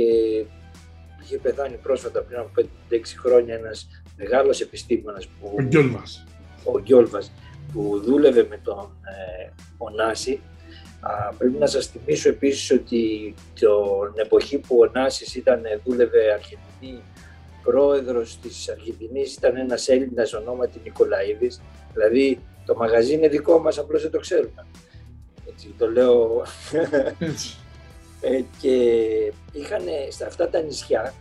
[1.24, 2.52] είχε πεθάνει πρόσφατα πριν από
[2.90, 3.88] 5-6 χρόνια ένας
[4.18, 6.26] μεγάλος επιστήμονας που, ο Γκιόλβας.
[6.64, 7.32] Ο Γκιόλβας
[7.74, 10.41] που δούλευε με τον ε, Ονάση.
[10.99, 17.03] Α, πρέπει να σας θυμίσω επίσης ότι την εποχή που ο Νάσης ήταν, δούλευε Αργεντινή,
[17.63, 21.61] πρόεδρος της Αργεντινής ήταν ένας Έλληνας ονόματι Νικολαίδης,
[21.93, 24.65] δηλαδή το μαγαζί είναι δικό μας, απλώς δεν το ξέρουμε
[25.59, 26.43] έτσι, το λέω.
[28.22, 28.74] ε, και
[29.51, 31.13] είχαν στα αυτά τα νησιά,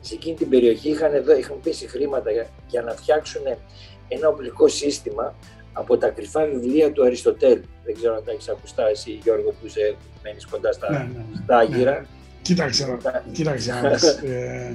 [0.00, 3.42] σε εκείνη την περιοχή, είχαν, εδώ, είχαν πέσει χρήματα για, για να φτιάξουν
[4.08, 5.34] ένα οπλικό σύστημα
[5.74, 7.60] από τα κρυφά βιβλία του Αριστοτέλ.
[7.84, 11.04] Δεν ξέρω αν τα έχεις ακουστά εσύ, Γιώργο, που σε μένεις κοντά στα, ναι, ναι,
[11.04, 11.42] ναι.
[11.44, 11.90] στα Άγυρα.
[11.90, 12.06] Ναι.
[12.42, 12.98] Κοίταξε,
[13.32, 13.72] κοίταξε,
[14.24, 14.72] ε,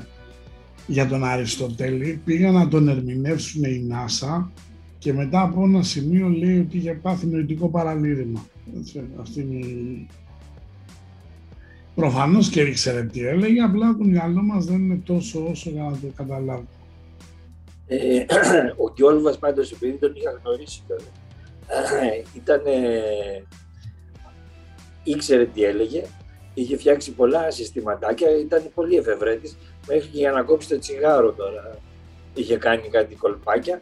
[0.87, 4.45] για τον Αριστοτέλη, πήγαν να τον ερμηνεύσουν η NASA
[4.97, 8.45] και μετά από ένα σημείο λέει ότι είχε πάθει νοητικό παραλήρημα.
[8.79, 10.07] Έτσι, αυτή είναι η...
[11.95, 15.91] Προφανώς και ήξερε τι έλεγε, απλά το μυαλό μας δεν είναι τόσο όσο για να
[15.91, 16.67] το καταλάβουμε.
[17.91, 18.25] Ε,
[18.83, 21.03] ο Γκιόλβας πάντως, επειδή τον είχα γνωρίσει τώρα,
[22.35, 22.61] ήταν,
[25.03, 26.03] ήξερε τι έλεγε,
[26.53, 31.79] είχε φτιάξει πολλά συστηματάκια, ήταν πολύ εφευρέτης, μέχρι και για να κόψει το τσιγάρο τώρα
[32.33, 33.81] είχε κάνει κάτι κολπάκια.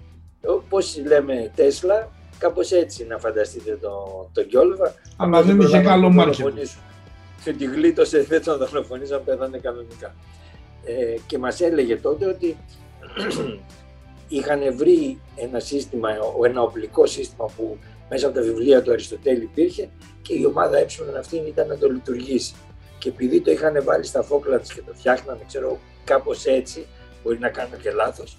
[0.70, 4.93] Πώς λέμε Τέσλα, κάπως έτσι να φανταστείτε το, το Γκιόλβα.
[5.18, 6.58] Αλλά δεν είχε καλό μάρκετ.
[7.43, 10.16] Και τη γλίτωσε, δεν τον δολοφονήσαν, πέθανε κανονικά.
[10.86, 12.58] Ε, και μας έλεγε τότε ότι
[14.28, 16.10] είχαν βρει ένα σύστημα,
[16.46, 17.78] ένα οπλικό σύστημα που
[18.10, 19.90] μέσα από τα βιβλία του Αριστοτέλη υπήρχε
[20.22, 20.86] και η ομάδα ε
[21.20, 22.54] αυτή ήταν να το λειτουργήσει.
[22.98, 26.86] Και επειδή το είχαν βάλει στα Falklands και το φτιάχνανε, ξέρω, κάπως έτσι,
[27.24, 28.38] μπορεί να κάνω και λάθος,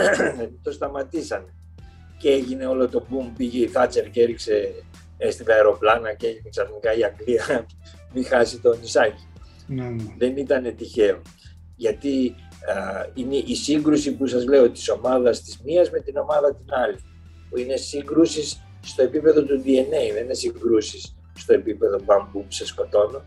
[0.64, 1.54] το σταματήσανε.
[2.18, 4.84] Και έγινε όλο το boom, πήγε η Θάτσερ και έριξε
[5.30, 7.66] στην αεροπλάνα και έγινε ξαφνικά η Αγγλία
[8.12, 9.28] μην χάσει το νησάκι.
[9.66, 10.04] Ναι, ναι.
[10.18, 11.22] Δεν ήταν τυχαίο.
[11.76, 12.49] Γιατί α,
[13.14, 16.98] είναι η σύγκρουση που σας λέω της ομάδας της μίας με την ομάδα την άλλη.
[17.50, 23.22] Που είναι σύγκρουσεις στο επίπεδο του DNA, δεν είναι συγκρούσεις στο επίπεδο μπαμπούμ σε σκοτώνω.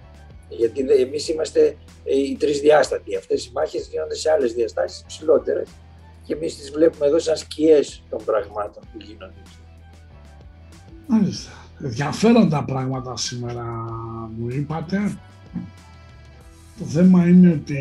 [0.49, 3.15] Γιατί εμείς είμαστε ε, οι τρισδιάστατοι.
[3.15, 5.67] Αυτές οι μάχες γίνονται σε άλλες διαστάσεις ψηλότερες
[6.23, 9.41] και εμείς τις βλέπουμε εδώ σαν σκιές των πραγμάτων που γίνονται.
[11.07, 11.51] Μάλιστα.
[11.84, 13.63] Ενδιαφέροντα πράγματα σήμερα
[14.38, 15.17] μου είπατε.
[16.84, 17.73] Το θέμα είναι ότι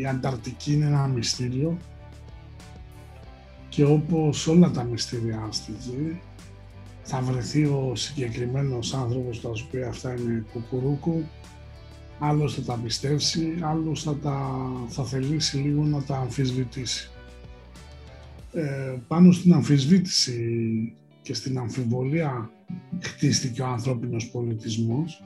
[0.00, 1.76] η Ανταρκτική είναι ένα μυστήριο
[3.68, 6.20] και όπως όλα τα μυστήρια στη γη
[7.02, 11.24] θα βρεθεί ο συγκεκριμένος άνθρωπος που θα σου πει αυτά είναι κουκουρούκου
[12.18, 17.10] άλλος θα τα πιστέψει, άλλος θα, τα, θα θελήσει λίγο να τα αμφισβητήσει.
[18.52, 22.50] Ε, πάνω στην αμφισβήτηση και στην αμφιβολία
[23.00, 25.24] χτίστηκε ο ανθρώπινος πολιτισμός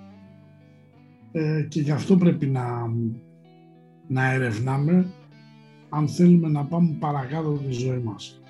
[1.36, 2.64] ε, και γι' αυτό πρέπει να,
[4.08, 5.06] να ερευνάμε
[5.88, 8.40] αν θέλουμε να πάμε παρακάτω τη ζωή μας.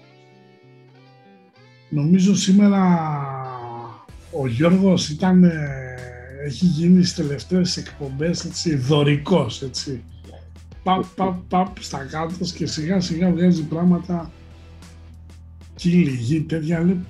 [1.91, 3.11] Νομίζω σήμερα
[4.30, 5.45] ο Γιώργος ήταν
[6.45, 10.03] έχει γίνει στις τελευταίες εκπομπές έτσι, δωρικός, έτσι.
[10.82, 14.30] Παπ, παπ, παπ στα κάτω και σιγά σιγά βγάζει πράγματα
[15.74, 17.05] κύλι, γη, τέτοια λέει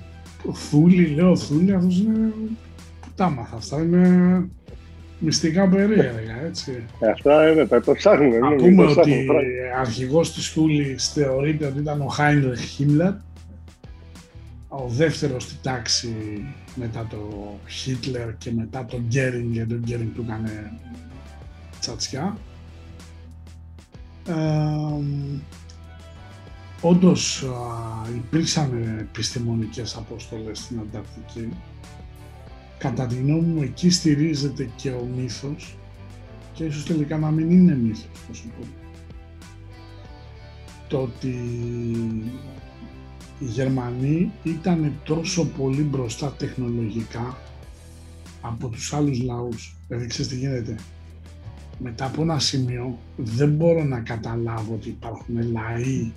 [0.53, 2.33] θούλη, λέω θούλη, αυτός είναι
[3.15, 4.49] τα μάθα, αυτά είναι
[5.25, 6.83] μυστικά περίεργα, έτσι.
[6.99, 8.37] Ε, αυτά είναι, τα το ψάχνουμε.
[8.37, 9.27] Να πούμε ότι
[9.79, 13.13] αρχηγός της Θούλης θεωρείται ότι ήταν ο Χάινρεχ Χίμλερ,
[14.67, 16.15] ο δεύτερος στη τάξη
[16.75, 20.71] μετά το Χίτλερ και μετά τον Γκέρινγκ, γιατί τον Γκέρινγκ του έκανε
[21.79, 22.37] τσατσιά.
[24.27, 24.33] Ε,
[26.81, 27.45] όντως
[28.15, 31.49] υπήρξαν επιστημονικές αποστολές στην Ανταρκτική.
[32.77, 35.77] Κατά τη γνώμη μου εκεί στηρίζεται και ο μύθος
[36.53, 38.65] και ίσως τελικά να μην είναι μύθος, θα σου πω.
[40.87, 41.27] Το ότι
[43.39, 47.37] οι Γερμανοί ήταν τόσο πολύ μπροστά τεχνολογικά
[48.41, 49.75] από τους άλλους λαούς.
[49.87, 50.75] Δηλαδή ξέρεις τι γίνεται.
[51.79, 56.11] Μετά από ένα σημείο δεν μπορώ να καταλάβω ότι υπάρχουν λαοί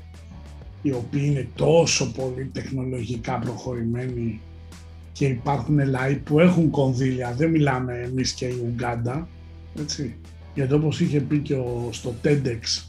[0.82, 4.40] οι οποίοι είναι τόσο πολύ τεχνολογικά προχωρημένοι
[5.18, 9.28] και υπάρχουν λαοί που έχουν κονδύλια, δεν μιλάμε εμείς και η Ουγγάντα,
[9.80, 10.16] έτσι.
[10.54, 12.84] Γιατί όπως είχε πει και ο, στο TEDx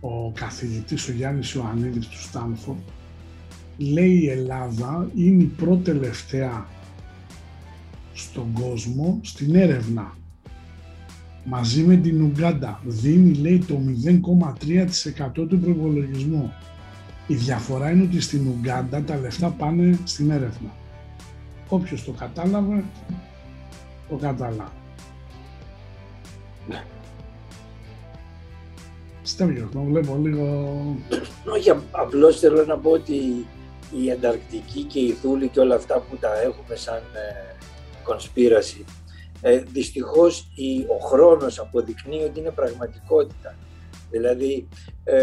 [0.00, 2.78] ο καθηγητής ο Γιάννης Ιωαννίδης του Στάνφορντ,
[3.78, 6.66] λέει η Ελλάδα είναι η πρώτη τελευταία
[8.12, 10.16] στον κόσμο στην έρευνα.
[11.44, 16.52] Μαζί με την Ουγκάντα δίνει λέει το 0,3% του προπολογισμού.
[17.26, 20.82] Η διαφορά είναι ότι στην Ουγκάντα τα λεφτά πάνε στην έρευνα.
[21.74, 22.84] Όποιος το κατάλαβε,
[24.08, 24.70] το κατάλαβε.
[29.22, 30.74] Στέλιο, το βλέπω λίγο...
[31.54, 33.46] Όχι, απλώς θέλω να πω ότι
[34.04, 37.54] η Ανταρκτική και η Θούλη και όλα αυτά που τα έχουμε σαν ε,
[38.04, 38.84] κονσπίραση.
[39.40, 43.54] Ε, δυστυχώς η, ο χρόνος αποδεικνύει ότι είναι πραγματικότητα.
[44.10, 44.68] Δηλαδή,
[45.04, 45.20] ε,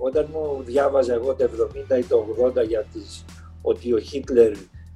[0.00, 1.48] όταν μου διάβαζα εγώ το
[1.94, 2.26] 70 ή το
[2.56, 3.24] 80 για τις,
[3.62, 4.52] ότι ο Χίτλερ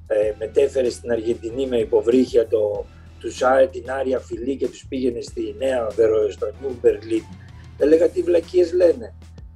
[0.09, 2.86] ε, μετέφερε στην Αργεντινή με υποβρύχια το,
[3.18, 7.22] τους την Άρια Φιλή και τους πήγαινε στη Νέα Βερο, στο Νιου Μπερλίν,
[7.78, 9.14] έλεγα τι βλακίες λένε.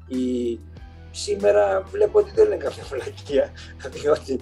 [0.08, 0.58] Η,
[1.10, 3.50] σήμερα βλέπω ότι δεν είναι κάποια βλακεία.
[3.92, 4.40] Διότι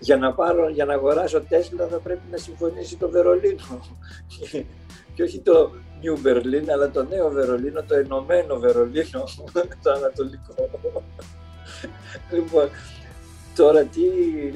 [0.00, 3.80] για να, πάρω, για να αγοράσω Τέσλα θα πρέπει να συμφωνήσει το Βερολίνο.
[5.14, 5.70] Και όχι το
[6.02, 9.24] New Berlin, αλλά το νέο Βερολίνο, το ενωμένο Βερολίνο,
[9.82, 10.54] το ανατολικό.
[12.32, 12.68] Λοιπόν,
[13.58, 14.00] τώρα τι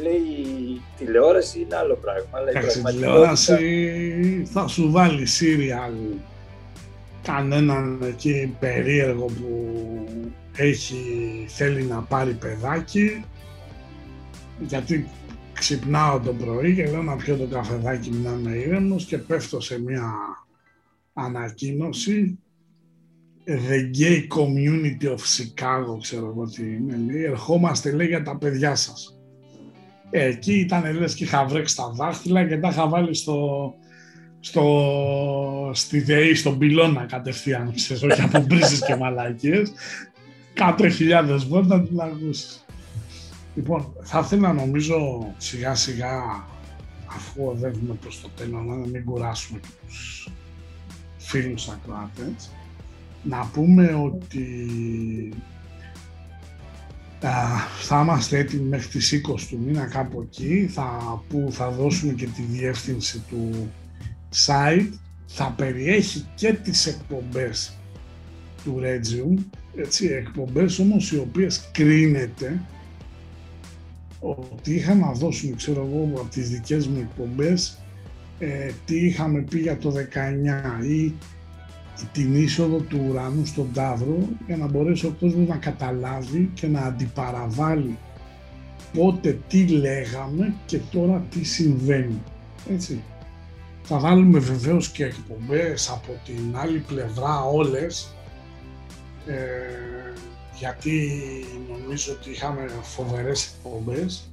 [0.03, 2.31] λέει η τηλεόραση είναι άλλο πράγμα.
[2.31, 5.93] Αλλά η τηλεόραση θα σου βάλει σύριαλ
[7.23, 9.77] κανέναν εκεί περίεργο που
[10.57, 11.05] έχει,
[11.49, 13.25] θέλει να πάρει παιδάκι.
[14.59, 15.09] Γιατί
[15.53, 19.61] ξυπνάω το πρωί και λέω να πιω το καφεδάκι μου να είμαι ήρεμος και πέφτω
[19.61, 20.13] σε μια
[21.13, 22.39] ανακοίνωση
[23.47, 28.75] The Gay Community of Chicago, ξέρω εγώ τι είναι, λέει, ερχόμαστε λέει για τα παιδιά
[28.75, 29.17] σας.
[30.11, 33.75] Εκεί ήταν λες και είχα βρέξει τα δάχτυλα και τα είχα βάλει στο,
[34.41, 39.73] στο, στη ΔΕΗ, στον πυλώνα κατευθείαν, ξέρεις, όχι από μπρίζες και μαλακίες.
[40.55, 42.65] Κάτω χιλιάδες βόλτα την ακούσεις.
[43.55, 46.45] Λοιπόν, θα ήθελα νομίζω σιγά σιγά,
[47.07, 50.29] αφού οδεύουμε προς το τέλος, να μην κουράσουμε τους
[51.17, 52.51] φίλους ακροατές,
[53.23, 54.47] να πούμε ότι
[57.81, 62.27] θα είμαστε έτοιμοι μέχρι τις 20 του μήνα κάπου εκεί, θα, που θα δώσουμε και
[62.27, 63.71] τη διεύθυνση του
[64.47, 64.89] site,
[65.27, 67.77] θα περιέχει και τις εκπομπές
[68.65, 69.43] του Regium,
[69.77, 72.61] έτσι, εκπομπές όμως οι οποίες κρίνεται
[74.21, 77.79] ότι είχα να δώσουμε, ξέρω εγώ, από τις δικές μου εκπομπές
[78.39, 79.93] ε, τι είχαμε πει για το
[80.81, 81.15] 19 ή
[82.13, 86.81] την είσοδο του ουρανού στον Ταύρο για να μπορέσει ο κόσμος να καταλάβει και να
[86.81, 87.99] αντιπαραβάλει
[88.93, 92.23] πότε τι λέγαμε και τώρα τι συμβαίνει.
[92.71, 93.03] Έτσι.
[93.83, 98.15] Θα βάλουμε βεβαίως και εκπομπές από την άλλη πλευρά όλες
[99.27, 99.35] ε,
[100.59, 101.21] γιατί
[101.69, 104.31] νομίζω ότι είχαμε φοβερές εκπομπές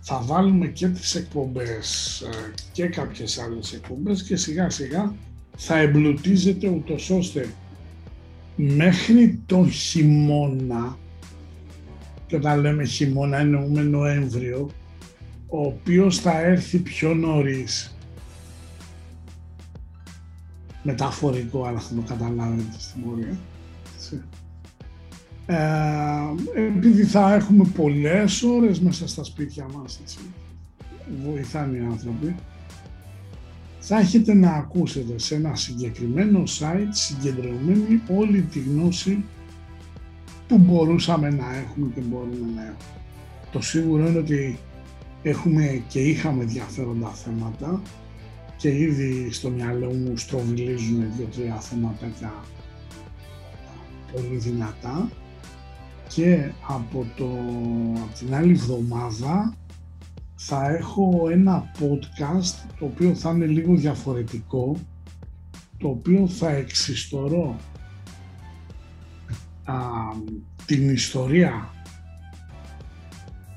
[0.00, 5.14] θα βάλουμε και τις εκπομπές ε, και κάποιες άλλες εκπομπές και σιγά σιγά
[5.56, 7.48] θα εμπλουτίζεται ούτως ώστε
[8.56, 10.98] μέχρι τον χειμώνα
[12.26, 14.70] και όταν λέμε χειμώνα εννοούμε Νοέμβριο
[15.48, 17.96] ο οποίος θα έρθει πιο νωρίς.
[20.82, 23.36] Μεταφορικό αλλά θα το καταλάβετε στην πορεία.
[25.46, 30.18] Ε, επειδή θα έχουμε πολλές ώρες μέσα στα σπίτια μας έτσι,
[31.24, 32.34] βοηθάνε οι άνθρωποι
[33.88, 39.24] θα έχετε να ακούσετε σε ένα συγκεκριμένο site συγκεντρωμένη όλη τη γνώση
[40.48, 43.00] που μπορούσαμε να έχουμε και μπορούμε να έχουμε.
[43.52, 44.58] Το σίγουρο είναι ότι
[45.22, 47.82] έχουμε και είχαμε ενδιαφέροντα θέματα
[48.56, 52.06] και ήδη στο μυαλό μου στροβιλίζουν δύο-τρία θέματα
[54.12, 55.10] πολύ δυνατά
[56.08, 57.28] και από, το,
[58.02, 59.54] από την άλλη εβδομάδα
[60.36, 64.76] θα έχω ένα podcast το οποίο θα είναι λίγο διαφορετικό
[65.78, 67.56] το οποίο θα εξιστορώ
[69.64, 69.74] α,
[70.66, 71.70] την ιστορία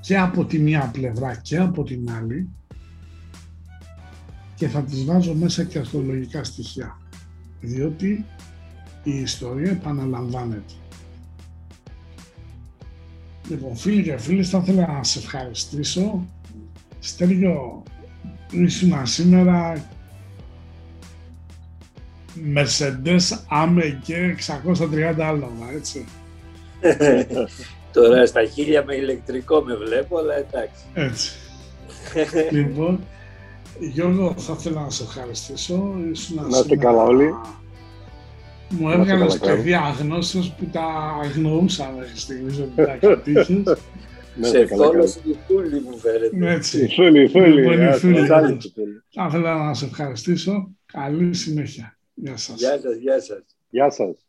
[0.01, 2.49] και από τη μία πλευρά και από την άλλη
[4.55, 6.97] και θα τις βάζω μέσα και αστρολογικά στοιχεία
[7.61, 8.25] διότι
[9.03, 10.73] η ιστορία επαναλαμβάνεται.
[13.49, 16.27] Λοιπόν, φίλοι και φίλοι, θα ήθελα να σε ευχαριστήσω
[16.99, 17.83] Στέλιο,
[18.51, 19.87] ήσουν σήμερα
[22.55, 26.05] Mercedes άμε και 630 άλογα, έτσι.
[27.93, 30.83] Τώρα στα χίλια με ηλεκτρικό με βλέπω, αλλά εντάξει.
[30.93, 31.31] Έτσι.
[32.55, 32.99] λοιπόν,
[33.79, 35.93] Γιώργο, θα ήθελα να σε ευχαριστήσω.
[36.35, 37.33] να είστε καλά όλοι.
[38.69, 40.85] Μου έβγαλες και διαγνώσεις που τα
[41.23, 43.63] αγνοούσα μέχρι στιγμής ότι τα έχει
[44.41, 46.51] σε θόλος η Θούλη μου φέρετε.
[46.51, 46.83] Έτσι.
[46.83, 48.25] Η Θούλη, η Θούλη.
[49.09, 50.75] Θα ήθελα να σε ευχαριστήσω.
[50.85, 51.99] Καλή συνέχεια.
[52.13, 52.59] Γεια σας.
[52.59, 53.43] Γεια σας, γεια σας.
[53.69, 54.28] Γεια σας.